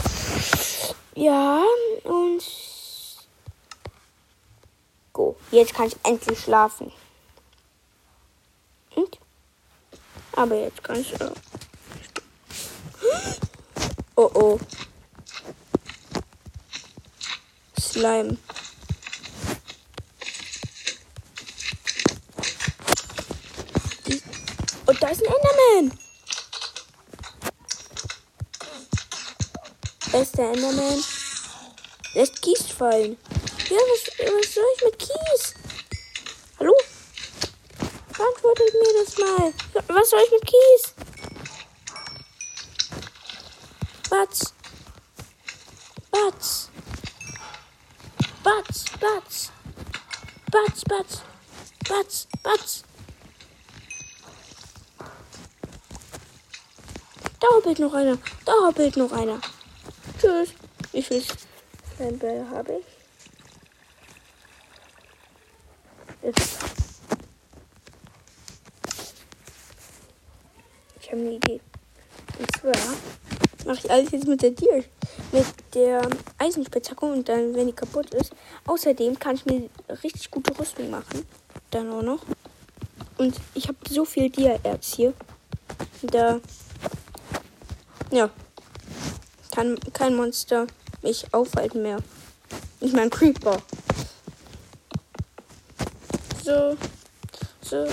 Ja, 1.14 1.62
und. 2.04 2.44
Go. 5.14 5.36
Jetzt 5.50 5.72
kann 5.72 5.86
ich 5.86 5.96
endlich 6.04 6.38
schlafen. 6.38 6.92
Und? 8.94 9.18
Aber 10.40 10.56
jetzt 10.56 10.82
kann 10.82 10.98
ich. 10.98 11.12
Äh, 11.20 11.30
oh 14.16 14.30
oh. 14.32 14.58
Slime. 17.78 18.38
Und 24.86 25.02
da 25.02 25.08
ist 25.08 25.20
ein 25.20 25.26
Enderman. 25.26 25.98
Der 30.38 30.52
Enderman. 30.52 31.04
Lässt 32.14 32.40
Kies 32.40 32.62
fallen. 32.62 33.18
Ja, 33.68 33.76
was, 33.76 34.06
was 34.18 34.54
soll 34.54 34.64
ich 34.76 34.84
mit 34.84 34.98
Kies? 34.98 35.59
Antwortet 38.20 38.74
mir 38.74 38.92
das 39.02 39.18
mal. 39.18 39.52
Was 39.88 40.10
soll 40.10 40.20
ich 40.24 40.30
mit 40.32 40.46
Kies? 40.46 40.94
Batz. 44.10 44.52
Batz. 46.10 46.68
Batz, 48.42 48.84
Batz. 49.00 49.52
Batz, 50.50 50.84
Batz. 50.84 51.22
Batz, 51.88 52.28
Batz. 52.42 52.84
Da 57.40 57.46
hoppelt 57.54 57.78
noch 57.78 57.94
einer. 57.94 58.18
Da 58.44 58.52
hoppelt 58.66 58.96
noch 58.96 59.12
einer. 59.12 59.40
Tschüss. 60.20 60.50
Wie 60.92 61.02
viel 61.02 61.22
Slime 61.96 62.50
habe 62.50 62.80
ich? 62.80 62.86
Jetzt. 66.22 66.58
Ich 71.00 71.08
habe 71.08 71.09
eine 71.20 71.36
Idee. 71.36 71.60
Und 72.38 72.56
zwar 72.56 72.72
mache 73.66 73.78
ich 73.84 73.90
alles 73.90 74.10
jetzt 74.10 74.26
mit 74.26 74.42
der 74.42 74.54
Tier, 74.54 74.84
mit 75.32 75.46
der 75.74 76.08
Eisenspitzhacke 76.38 77.04
und 77.06 77.28
dann, 77.28 77.54
wenn 77.54 77.66
die 77.66 77.72
kaputt 77.72 78.12
ist. 78.14 78.32
Außerdem 78.66 79.18
kann 79.18 79.36
ich 79.36 79.46
mir 79.46 79.68
richtig 80.02 80.30
gute 80.30 80.58
Rüstung 80.58 80.90
machen. 80.90 81.24
Dann 81.70 81.90
auch 81.90 82.02
noch. 82.02 82.20
Und 83.18 83.36
ich 83.54 83.68
habe 83.68 83.76
so 83.88 84.04
viel 84.04 84.30
Dia-Erz 84.30 84.94
hier. 84.94 85.12
Da. 86.02 86.40
Ja. 88.10 88.30
Kann 89.54 89.78
kein 89.92 90.16
Monster 90.16 90.66
mich 91.02 91.26
aufhalten 91.32 91.82
mehr. 91.82 91.98
Nicht 92.80 92.94
mal 92.94 93.02
ein 93.02 93.10
Creeper. 93.10 93.58
So. 96.42 96.76
So. 97.62 97.86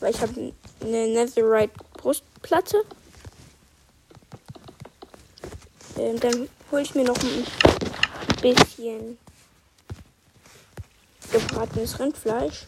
Weil 0.00 0.10
ich 0.10 0.20
habe 0.20 0.52
eine 0.84 1.08
Netherite 1.08 1.72
Brustplatte. 1.94 2.84
Ähm, 5.98 6.20
dann 6.20 6.48
hole 6.70 6.82
ich 6.82 6.94
mir 6.94 7.04
noch 7.04 7.18
ein 7.18 7.44
bisschen 8.42 9.18
gebratenes 11.32 11.98
Rindfleisch. 11.98 12.66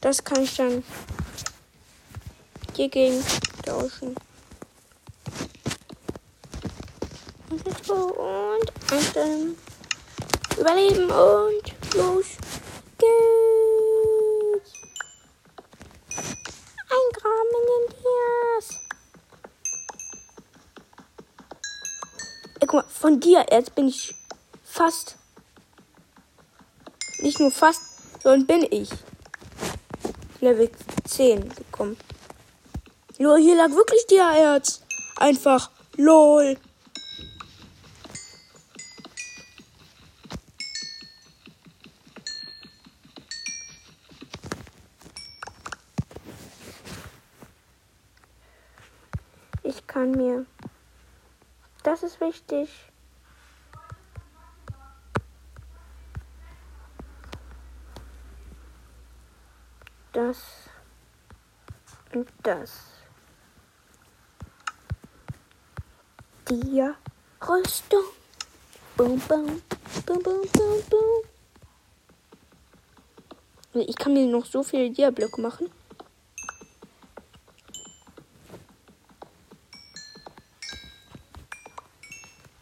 Das 0.00 0.22
kann 0.22 0.42
ich 0.42 0.56
dann 0.56 0.84
hiergegen 2.74 3.22
tauschen. 3.64 4.14
Und 7.50 7.66
let's 7.66 7.90
und 7.90 8.92
einstellen. 8.92 9.56
Überleben 10.58 11.10
und 11.10 11.94
los 11.94 12.29
von 23.00 23.18
dir 23.18 23.46
jetzt 23.50 23.74
bin 23.74 23.88
ich 23.88 24.14
fast. 24.62 25.16
Nicht 27.22 27.40
nur 27.40 27.50
fast, 27.50 27.80
sondern 28.22 28.46
bin 28.46 28.66
ich. 28.70 28.90
Level 30.42 30.70
10 31.06 31.48
gekommen. 31.48 31.96
Nur 33.18 33.38
hier 33.38 33.56
lag 33.56 33.70
wirklich 33.70 34.06
Dia-Erz. 34.06 34.82
Einfach 35.16 35.70
LOL. 35.96 36.58
Ich 49.62 49.86
kann 49.86 50.10
mir. 50.10 50.44
Das 51.82 52.02
ist 52.02 52.20
wichtig. 52.20 52.68
Das 60.30 60.42
und 62.14 62.28
das. 62.44 62.70
Die 66.48 66.88
Rüstung. 67.42 68.04
Boom, 68.96 69.18
boom, 69.18 69.60
boom, 70.06 70.22
boom, 70.22 70.42
boom, 70.52 70.82
boom. 70.88 71.24
Ich 73.72 73.96
kann 73.96 74.12
mir 74.12 74.24
noch 74.26 74.44
so 74.44 74.62
viele 74.62 74.90
Dia-Blöcke 74.92 75.40
machen. 75.40 75.68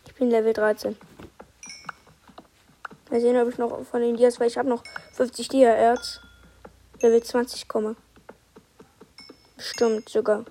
Ich 0.06 0.14
bin 0.14 0.30
Level 0.30 0.54
13. 0.54 0.96
Mal 3.10 3.20
sehen, 3.20 3.36
ob 3.36 3.50
ich 3.50 3.58
noch 3.58 3.84
von 3.84 4.00
den 4.00 4.16
Dias, 4.16 4.40
weil 4.40 4.48
ich 4.48 4.56
habe 4.56 4.70
noch 4.70 4.82
50 5.12 5.48
Dia-Erz. 5.48 6.22
Level 7.00 7.22
20 7.22 7.68
komme. 7.68 7.96
Bestimmt 9.56 10.08
sogar. 10.08 10.44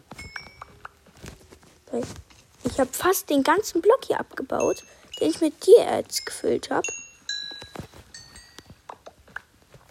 Ich 2.64 2.80
habe 2.80 2.92
fast 2.94 3.30
den 3.30 3.44
ganzen 3.44 3.82
Block 3.82 4.06
hier 4.06 4.20
abgebaut, 4.20 4.84
den 5.20 5.30
ich 5.30 5.42
mit 5.42 5.60
Tiererz 5.62 6.24
gefüllt 6.24 6.70
habe. 6.70 6.88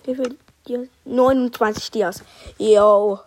Wie 0.04 0.14
viel 0.14 0.38
Dias? 0.68 0.88
29 1.04 1.90
Dias. 1.90 2.22
Yo. 2.58 3.18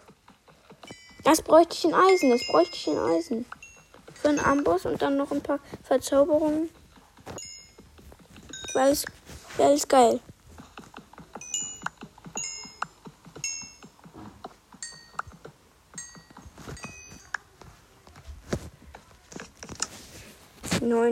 Das 1.24 1.42
bräuchte 1.42 1.74
ich 1.74 1.86
in 1.86 1.94
Eisen. 1.94 2.30
Das 2.32 2.42
bräuchte 2.50 2.76
ich 2.76 2.88
in 2.88 2.98
Eisen. 2.98 3.46
Für 4.14 4.30
einen 4.30 4.40
Amboss 4.40 4.86
und 4.86 5.02
dann 5.02 5.18
noch 5.18 5.32
ein 5.32 5.42
paar 5.42 5.60
Verzauberungen. 5.84 6.70
Weil 8.74 8.92
es, 8.92 9.06
weil 9.58 9.74
es 9.74 9.88
geil. 9.88 10.20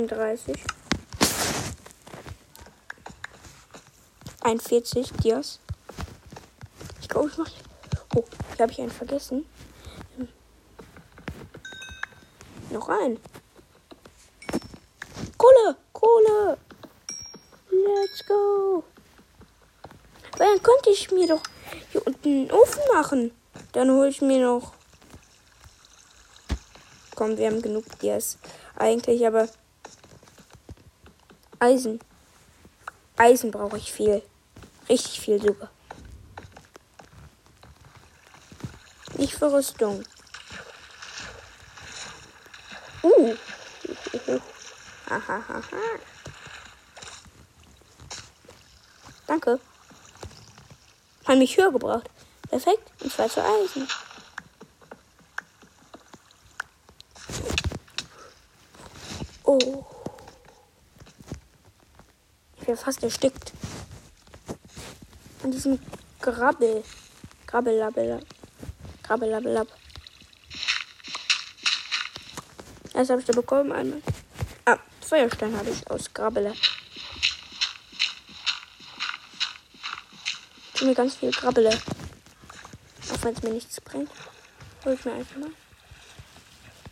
Neununddreißig. 0.07 0.63
41 4.41 5.11
Dias. 5.23 5.59
Ich 7.01 7.09
glaube, 7.09 7.27
ich 7.27 7.37
mache. 7.37 7.51
Oh, 8.15 8.23
hier 8.55 8.63
habe 8.63 8.71
ich 8.71 8.79
einen 8.79 8.91
vergessen. 8.91 9.45
Hm. 10.15 10.27
Noch 12.69 12.87
ein. 12.87 13.19
Kohle, 15.37 15.75
Kohle. 15.91 16.57
Let's 17.69 18.25
go. 18.25 18.83
Weil 20.37 20.55
dann 20.55 20.63
könnte 20.63 20.89
ich 20.91 21.11
mir 21.11 21.27
doch 21.27 21.43
hier 21.91 22.05
unten 22.07 22.29
einen 22.29 22.51
Ofen 22.51 22.81
machen. 22.93 23.31
Dann 23.73 23.91
hole 23.91 24.07
ich 24.07 24.21
mir 24.21 24.39
noch. 24.39 24.71
Komm, 27.15 27.37
wir 27.37 27.47
haben 27.47 27.61
genug 27.61 27.83
Dias. 27.99 28.37
Eigentlich, 28.77 29.25
aber. 29.27 29.49
Eisen. 31.59 31.99
Eisen 33.17 33.51
brauche 33.51 33.77
ich 33.77 33.91
viel. 33.91 34.21
Richtig 34.87 35.19
viel 35.19 35.41
sogar. 35.41 35.69
Nicht 39.15 39.33
für 39.33 39.51
Rüstung. 39.51 40.03
Uh. 43.01 43.35
Ahahaha. 45.09 45.61
Danke. 49.25 49.59
Hat 51.25 51.37
mich 51.37 51.57
höher 51.57 51.71
gebracht. 51.71 52.09
Perfekt. 52.49 52.91
Und 53.01 53.11
zwar 53.11 53.29
zu 53.29 53.43
Eisen. 53.43 53.87
Oh. 59.43 59.96
Wäre 62.67 62.75
fast 62.75 63.01
erstickt. 63.01 63.53
An 65.41 65.51
diesem 65.51 65.79
Grabbel. 66.19 66.83
Grabbelabbel. 67.45 68.19
Grabbelabbelab. 69.03 69.69
Das 72.91 73.09
habe 73.09 73.21
ich 73.21 73.25
da 73.25 73.31
bekommen 73.31 73.71
einmal. 73.71 74.01
Ah, 74.65 74.77
Feuerstein 74.99 75.55
habe 75.55 75.69
ich 75.69 75.89
aus 75.89 76.13
Grabbele. 76.13 76.53
Ich 80.73 80.81
mir 80.81 80.93
ganz 80.93 81.15
viel 81.15 81.31
Grabbele. 81.31 81.69
Auch 81.69 83.23
wenn 83.23 83.33
es 83.33 83.43
mir 83.43 83.51
nichts 83.51 83.79
bringt. 83.79 84.11
Hol 84.83 84.93
ich 84.93 85.05
mir 85.05 85.13
einfach 85.13 85.37
mal. 85.37 85.51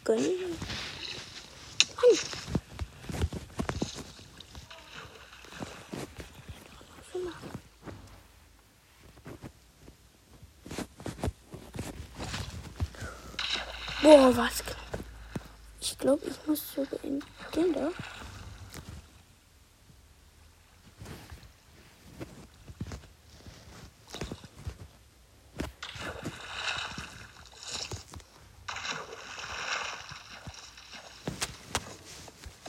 Gönnen. 0.05 0.57
Mann. 1.97 2.17
Boah, 14.05 14.37
was. 14.37 14.61
Ich 15.81 15.97
glaube, 15.97 16.27
ich 16.27 16.35
muss 16.45 16.61
sogar 16.75 17.03
in 17.03 17.23
den 17.55 17.73
da. 17.73 17.89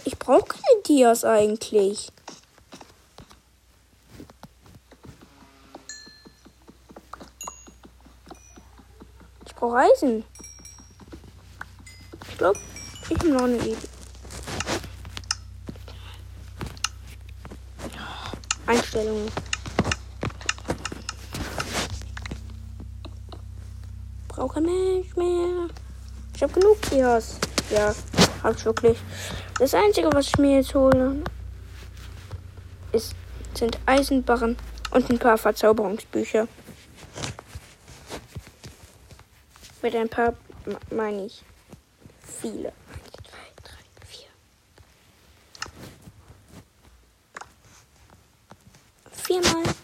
Ich 0.05 0.19
brauche 0.19 0.47
keine 0.47 0.83
Dias 0.87 1.23
eigentlich. 1.23 2.11
Ich 9.45 9.55
brauche 9.55 9.77
Eisen. 9.77 10.25
Ich 12.37 12.39
glaube, 12.39 12.61
ich 13.09 13.19
habe 13.19 13.29
noch 13.31 13.45
eine 13.45 13.57
Idee. 13.57 13.77
Einstellungen. 18.67 19.33
Brauche 24.29 24.61
nicht 24.61 25.17
mehr. 25.17 25.69
Ich 26.35 26.43
habe 26.43 26.53
genug 26.53 26.79
Dias. 26.91 27.39
Ja, 27.71 27.95
hab 28.43 28.55
ich 28.55 28.67
wirklich. 28.67 28.99
Das 29.59 29.73
Einzige, 29.73 30.13
was 30.13 30.27
ich 30.27 30.37
mir 30.37 30.59
jetzt 30.59 30.75
hole, 30.75 31.23
ist, 32.93 33.15
sind 33.55 33.79
Eisenbarren 33.87 34.59
und 34.91 35.09
ein 35.09 35.19
paar 35.19 35.39
Verzauberungsbücher. 35.39 36.47
Mit 39.81 39.97
ein 39.97 40.11
paar 40.11 40.35
meine 40.91 41.25
ich 41.25 41.43
viele. 42.41 42.69
Eins, 42.69 43.13
zwei, 43.29 43.49
drei, 43.63 44.07
vier. 44.07 44.29
Viermal. 49.13 49.75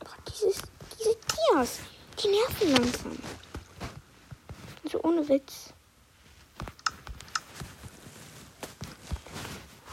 Boah, 0.00 0.16
dieses, 0.28 0.62
diese 0.98 1.16
Dias, 1.52 1.78
die 2.22 2.28
nerven 2.28 2.72
langsam. 2.72 3.18
Also 4.84 5.02
ohne 5.02 5.28
Witz. 5.28 5.72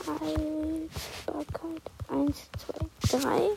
Zeit. 0.05 1.81
Eins, 2.07 2.37
zwei, 2.59 3.19
drei, 3.19 3.49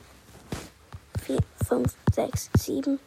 vier, 1.23 1.43
fünf, 1.67 1.95
sechs, 2.15 2.49
sieben. 2.59 2.99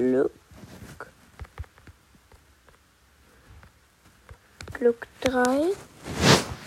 Glück. 0.00 0.32
Glück 4.72 5.06
3 5.20 5.72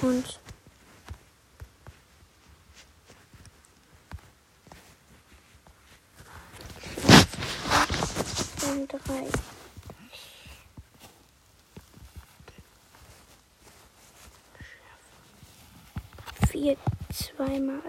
und 0.02 0.40
drei. 8.90 9.28
Vier 16.52 16.78
zweimal. 17.44 17.82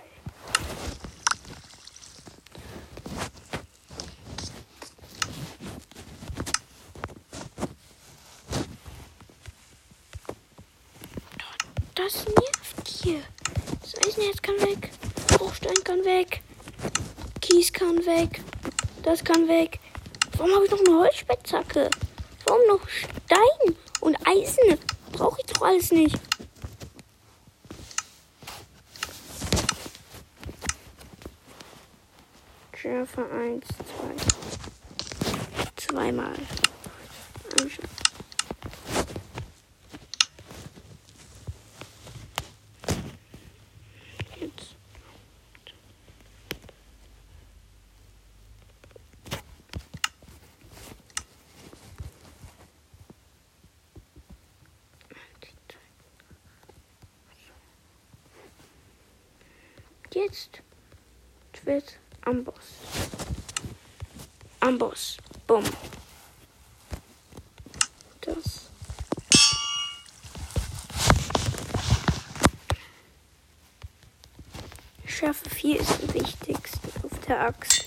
Das 11.95 12.25
nervt 12.27 12.89
hier. 12.89 13.21
Das 13.81 14.07
Eisennetz 14.07 14.43
kann 14.43 14.57
weg. 14.61 14.91
Bruchstein 15.29 15.85
kann 15.85 16.05
weg. 16.05 16.43
Kies 17.41 17.73
kann 17.73 18.05
weg. 18.05 18.41
Das 19.03 19.23
kann 19.23 19.49
weg. 19.49 19.79
Warum 20.37 20.53
habe 20.55 20.65
ich 20.65 20.71
noch 20.71 20.81
eine 20.81 20.99
Holzspitzhacke? 20.99 21.91
Warum 22.47 22.67
noch 22.67 22.89
Stein 22.89 23.77
und 24.01 24.17
Eisen? 24.27 24.79
Brauche 25.13 25.41
ich 25.41 25.47
doch 25.47 25.63
alles 25.63 25.93
nicht. 25.93 26.19
Schärfe 32.85 33.25
1, 33.31 33.67
2. 33.67 33.75
Zweimal. 35.75 36.35
Jetzt 60.13 60.63
wird 61.65 61.99
Amboss. 64.75 65.19
Amboss. 65.19 65.19
Bumm. 65.47 65.65
Das. 68.23 68.71
Schärfe 75.07 75.49
4 75.49 75.81
ist 75.81 75.91
am 76.03 76.15
wichtigsten 76.15 76.89
auf 77.05 77.21
der 77.29 77.41
Axt. 77.41 77.84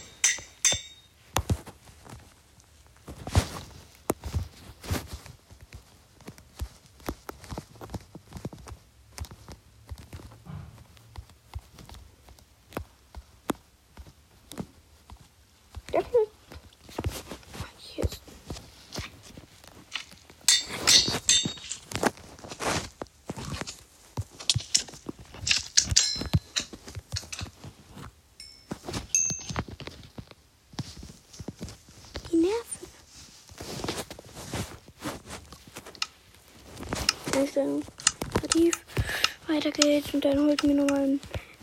Geht's 40.07 40.13
und 40.13 40.25
dann 40.25 40.39
holt 40.39 40.63
mir 40.63 40.73
nochmal 40.75 41.03
ein 41.03 41.19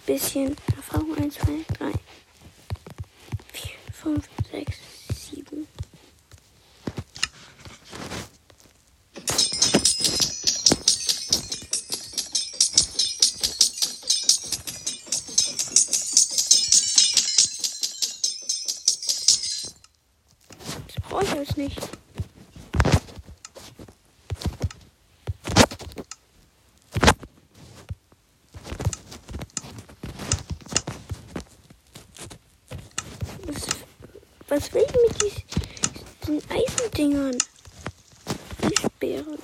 bisschen 0.07 0.57
Erfahrung. 0.76 1.16
1, 1.16 1.34
2, 1.34 1.47
3, 1.78 1.92
4, 3.53 3.70
5, 3.92 4.28
6, 4.51 4.78
7. 5.30 5.66
Das 20.86 21.09
brauche 21.09 21.24
ich 21.24 21.34
jetzt 21.34 21.57
nicht. 21.57 21.80
Was 34.47 34.72
will 34.72 34.84
ich 34.86 34.92
mit 34.92 35.45
diesen 36.22 36.51
Eisendingern? 36.95 37.36
Eisbären. 38.62 39.38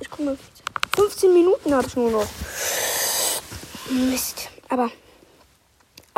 Ich 0.00 0.18
mal. 0.18 0.38
15 0.96 1.32
Minuten 1.32 1.72
habe 1.74 1.86
ich 1.86 1.96
nur 1.96 2.10
noch. 2.10 2.26
Mist. 3.90 4.48
Aber. 4.68 4.90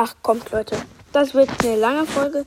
Ach, 0.07 0.15
kommt, 0.21 0.51
Leute. 0.51 0.77
Das 1.15 1.33
wird 1.33 1.49
eine 1.65 1.77
lange 1.77 2.05
Folge. 2.05 2.47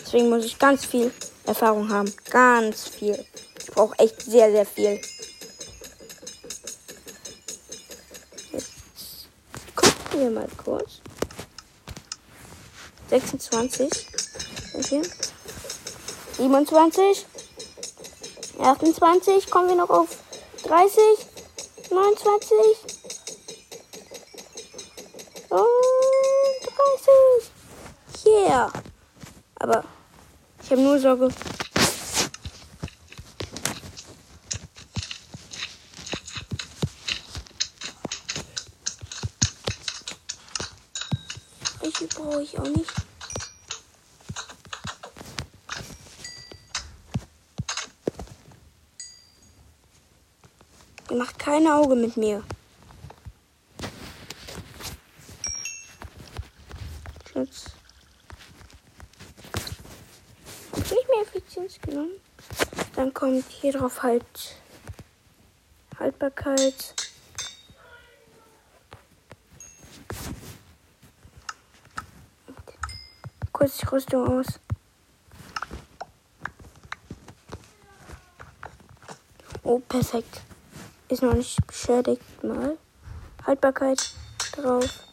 Deswegen 0.00 0.30
muss 0.30 0.44
ich 0.46 0.58
ganz 0.58 0.86
viel 0.86 1.12
Erfahrung 1.44 1.90
haben. 1.90 2.10
Ganz 2.30 2.88
viel. 2.88 3.26
Ich 3.60 3.66
brauche 3.66 3.98
echt 3.98 4.22
sehr, 4.22 4.50
sehr 4.50 4.64
viel. 4.64 4.98
Jetzt 8.52 8.72
gucken 9.76 10.20
wir 10.20 10.30
mal 10.30 10.48
kurz. 10.56 11.02
26. 13.10 13.90
Okay. 14.72 15.02
27. 16.38 17.26
28, 18.60 19.50
kommen 19.50 19.68
wir 19.68 19.76
noch 19.76 19.90
auf 19.90 20.08
30, 20.68 21.00
29 21.90 22.54
und 25.48 25.66
30. 28.22 28.26
Yeah. 28.26 28.70
Aber 29.54 29.82
ich 30.62 30.70
habe 30.70 30.82
nur 30.82 30.98
Sorge. 30.98 31.30
Ich 41.80 42.08
brauche 42.10 42.42
ich 42.42 42.58
auch 42.58 42.64
nicht. 42.64 42.97
Die 51.10 51.14
macht 51.14 51.38
kein 51.38 51.66
Auge 51.66 51.94
mit 51.94 52.16
mir. 52.16 52.42
Schatz. 57.32 57.70
Habe 60.72 60.82
ich 60.82 61.08
mir 61.08 61.22
Effizienz 61.22 61.80
genommen? 61.80 62.20
Dann 62.94 63.14
kommt 63.14 63.44
hier 63.48 63.72
drauf 63.72 64.02
halt 64.02 64.24
Haltbarkeit. 65.98 66.94
Kurz 73.52 73.78
die 73.78 73.86
Rüstung 73.86 74.28
aus. 74.28 74.46
Oh, 79.62 79.78
perfekt. 79.80 80.42
Ist 81.08 81.22
noch 81.22 81.32
nicht 81.32 81.66
beschädigt 81.66 82.44
mal. 82.44 82.76
Haltbarkeit 83.46 84.12
drauf. 84.52 85.04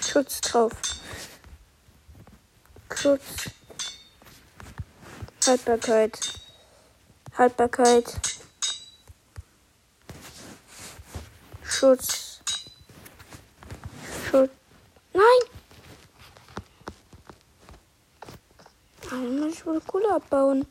Schutz 0.00 0.40
drauf. 0.40 0.72
Schutz. 2.92 3.50
Haltbarkeit. 5.46 6.18
Haltbarkeit. 7.38 8.20
Schutz. 11.62 12.40
Schutz. 14.28 14.50
Nein! 15.12 15.22
Einmal 19.10 19.48
ich 19.50 19.64
wohl 19.64 19.80
Kohle 19.80 20.14
abbauen. 20.14 20.66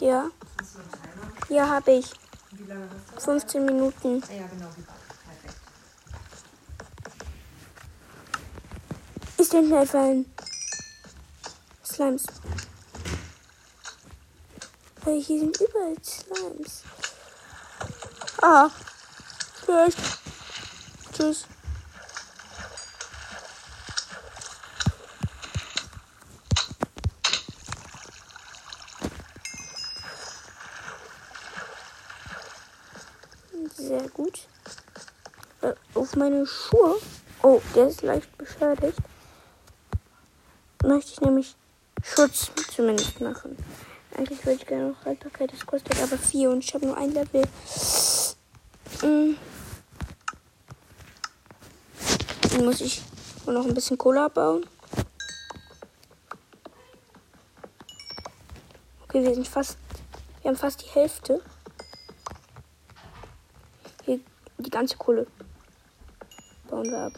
Ja. 0.00 0.30
Ja, 1.58 1.68
habe 1.70 1.90
ich. 1.90 2.06
Wie 2.52 2.62
lange 2.68 2.88
hast 3.16 3.26
du? 3.26 3.32
15 3.32 3.64
Minuten. 3.64 4.22
Ah 4.28 4.32
ja, 4.32 4.46
genau. 4.46 4.68
Ist 9.38 9.52
denn 9.52 9.68
Slimes? 11.84 12.26
Weil 15.02 15.20
hier 15.20 15.40
sind 15.40 15.60
überall 15.60 15.96
Slimes. 16.04 16.84
Ah. 18.40 18.70
Vielleicht. 19.64 19.98
Tschüss. 21.12 21.44
Sehr 33.88 34.08
gut. 34.10 34.46
Äh, 35.62 35.72
auf 35.94 36.16
meine 36.16 36.46
Schuhe. 36.46 36.96
Oh, 37.42 37.60
der 37.74 37.88
ist 37.88 38.02
leicht 38.02 38.36
beschädigt. 38.36 38.98
Möchte 40.84 41.12
ich 41.12 41.20
nämlich 41.20 41.56
Schutz 42.02 42.50
zumindest 42.74 43.20
machen. 43.20 43.56
Eigentlich 44.16 44.44
würde 44.44 44.60
ich 44.60 44.66
gerne 44.66 44.90
noch 44.90 45.04
Haltbarkeit, 45.04 45.52
das 45.52 45.66
kostet 45.66 46.00
aber 46.00 46.18
4 46.18 46.50
und 46.50 46.64
ich 46.64 46.74
habe 46.74 46.86
nur 46.86 46.96
ein 46.96 47.12
Level. 47.12 47.42
Mm. 49.02 49.36
Dann 52.50 52.64
muss 52.64 52.80
ich 52.80 53.02
nur 53.44 53.54
noch 53.54 53.66
ein 53.66 53.74
bisschen 53.74 53.98
Kohle 53.98 54.22
abbauen. 54.22 54.66
Okay, 59.04 59.22
wir 59.22 59.34
sind 59.34 59.48
fast. 59.48 59.78
Wir 60.42 60.50
haben 60.50 60.58
fast 60.58 60.82
die 60.82 60.88
Hälfte. 60.88 61.40
Hier, 64.04 64.20
die 64.58 64.70
ganze 64.70 64.96
Kohle 64.96 65.26
bauen 66.78 66.90
wir 66.90 66.98
ab. 66.98 67.12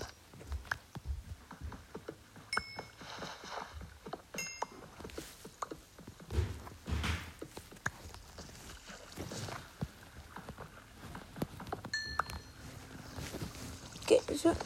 So. 14.33 14.57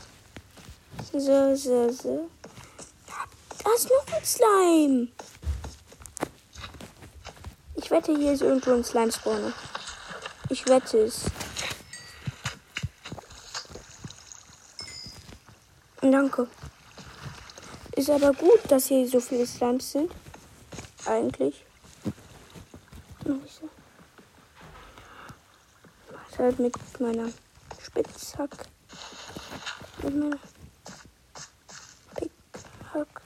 So, 1.12 1.56
so, 1.56 1.90
so. 1.90 2.30
Da 3.64 3.70
ist 3.74 3.88
noch 3.88 4.14
ein 4.14 4.24
Slime. 4.24 5.08
Ich 7.74 7.90
wette, 7.90 8.16
hier 8.16 8.32
ist 8.32 8.42
irgendwo 8.42 8.72
ein 8.72 8.84
Slime-Spawner. 8.84 9.52
Ich 10.50 10.66
wette 10.68 10.98
es. 10.98 11.24
Danke. 16.12 16.46
Ist 17.96 18.10
aber 18.10 18.34
gut, 18.34 18.60
dass 18.68 18.88
hier 18.88 19.08
so 19.08 19.20
viele 19.20 19.46
Slimes 19.46 19.92
sind. 19.92 20.12
Eigentlich. 21.06 21.64
Was 26.10 26.38
halt 26.38 26.58
mit 26.58 26.74
meiner 27.00 27.30
Spitzhack. 27.80 28.66
Mit 30.02 30.14
meiner 30.14 30.36
Pickhack. 32.16 33.22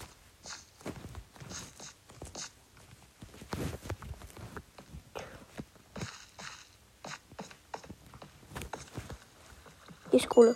Hier 10.10 10.20
ist 10.20 10.28
Kohle. 10.28 10.54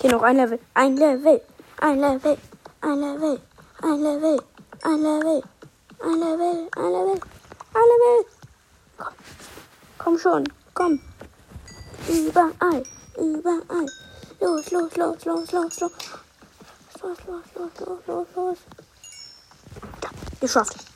Hier 0.00 0.01
noch 0.12 0.22
ein 0.22 0.36
Level. 0.36 0.60
Ein 0.74 0.96
Level. 0.96 1.40
Ein 1.80 1.98
Level. 1.98 2.38
Ein 2.82 3.00
Level. 3.00 3.40
Ein 3.82 4.00
Level. 4.02 4.42
Ein 4.82 5.02
Level. 5.02 5.42
Ein 6.00 6.20
Level. 6.20 6.68
Ein 6.76 6.92
Level. 6.92 7.20
Ein 7.74 7.86
Level. 7.90 8.26
Komm. 8.98 9.14
Komm 9.98 10.18
schon. 10.18 10.44
Komm. 10.74 11.00
Überall. 12.08 12.82
Überall. 13.16 13.86
Los, 14.40 14.70
los, 14.70 14.96
los, 14.96 15.24
los, 15.24 15.52
los, 15.52 15.80
los. 15.80 15.92
Los, 17.02 17.18
los, 17.26 17.44
los, 17.54 17.80
los, 17.80 18.06
los, 18.06 18.26
los. 18.36 18.58
Ja, 20.02 20.10
geschafft. 20.40 20.91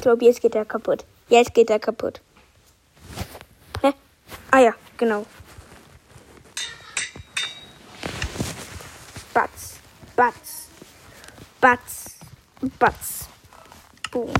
Ich 0.00 0.02
glaube, 0.02 0.24
jetzt 0.24 0.40
geht 0.40 0.54
er 0.54 0.64
kaputt. 0.64 1.04
Jetzt 1.28 1.52
geht 1.52 1.68
er 1.68 1.78
kaputt. 1.78 2.22
Hä? 3.82 3.92
Ah 4.50 4.60
ja, 4.60 4.74
genau. 4.96 5.26
Batz, 9.34 9.74
Batz, 10.16 10.68
Batz, 11.60 12.18
Batz. 12.78 13.28
Boom. 14.10 14.32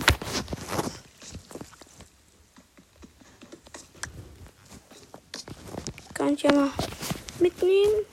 Kann 6.15 6.33
ich 6.33 6.43
ja 6.43 6.53
mal 6.53 6.71
mitnehmen. 7.39 8.07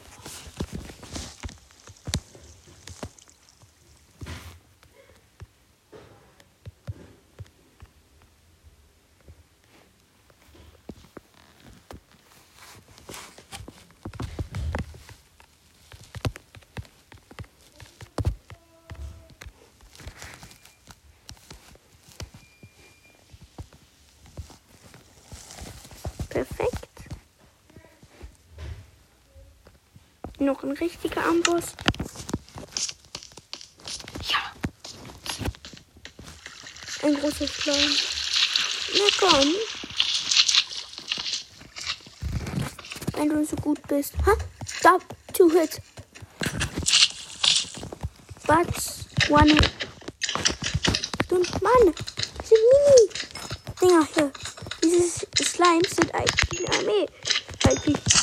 Perfekt. 26.37 27.09
Noch 30.47 30.63
ein 30.63 30.71
richtiger 30.71 31.25
Amboss. 31.25 31.65
Ja. 34.29 34.53
Ein 37.03 37.15
großer 37.19 37.45
Schleim. 37.49 37.91
Na 38.93 39.03
komm. 39.19 39.55
Wenn 43.11 43.27
du 43.27 43.45
so 43.45 43.57
gut 43.57 43.85
bist. 43.89 44.13
Ha? 44.25 44.37
Stop. 44.65 45.03
Two 45.33 45.49
hits. 45.49 45.81
But 48.47 48.73
one. 49.27 49.49
Stimmt, 51.25 51.61
Mann. 51.61 51.93
Diese 52.41 52.55
Mini-Dinger 53.81 54.07
hier. 54.15 54.31
Diese 54.81 55.27
Slimes 55.43 55.93
sind 55.93 56.15
eigentlich 56.15 56.69
eine 56.69 56.79
Armee. 56.79 57.05
Eigentlich. 57.65 58.16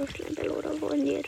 Russland, 0.00 0.38
allora 0.38 0.70
voglio 0.78 1.20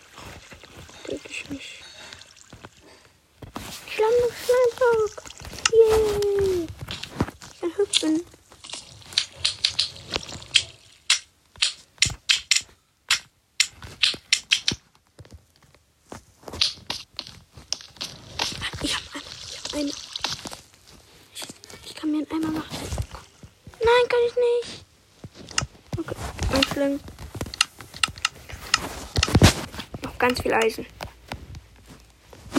ganz 30.33 30.43
viel 30.43 30.55
Eisen. 30.55 30.87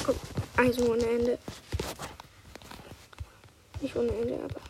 Guck, 0.06 0.16
Eisen 0.58 0.88
ohne 0.88 1.04
Ende. 1.04 1.40
Nicht 3.82 3.96
ohne 3.96 4.12
Ende, 4.12 4.40
aber 4.44 4.62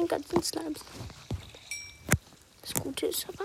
den 0.00 0.08
ganzen 0.08 0.42
Slimes. 0.42 0.80
Das 2.62 2.74
Gute 2.74 3.06
ist 3.06 3.26
aber, 3.28 3.44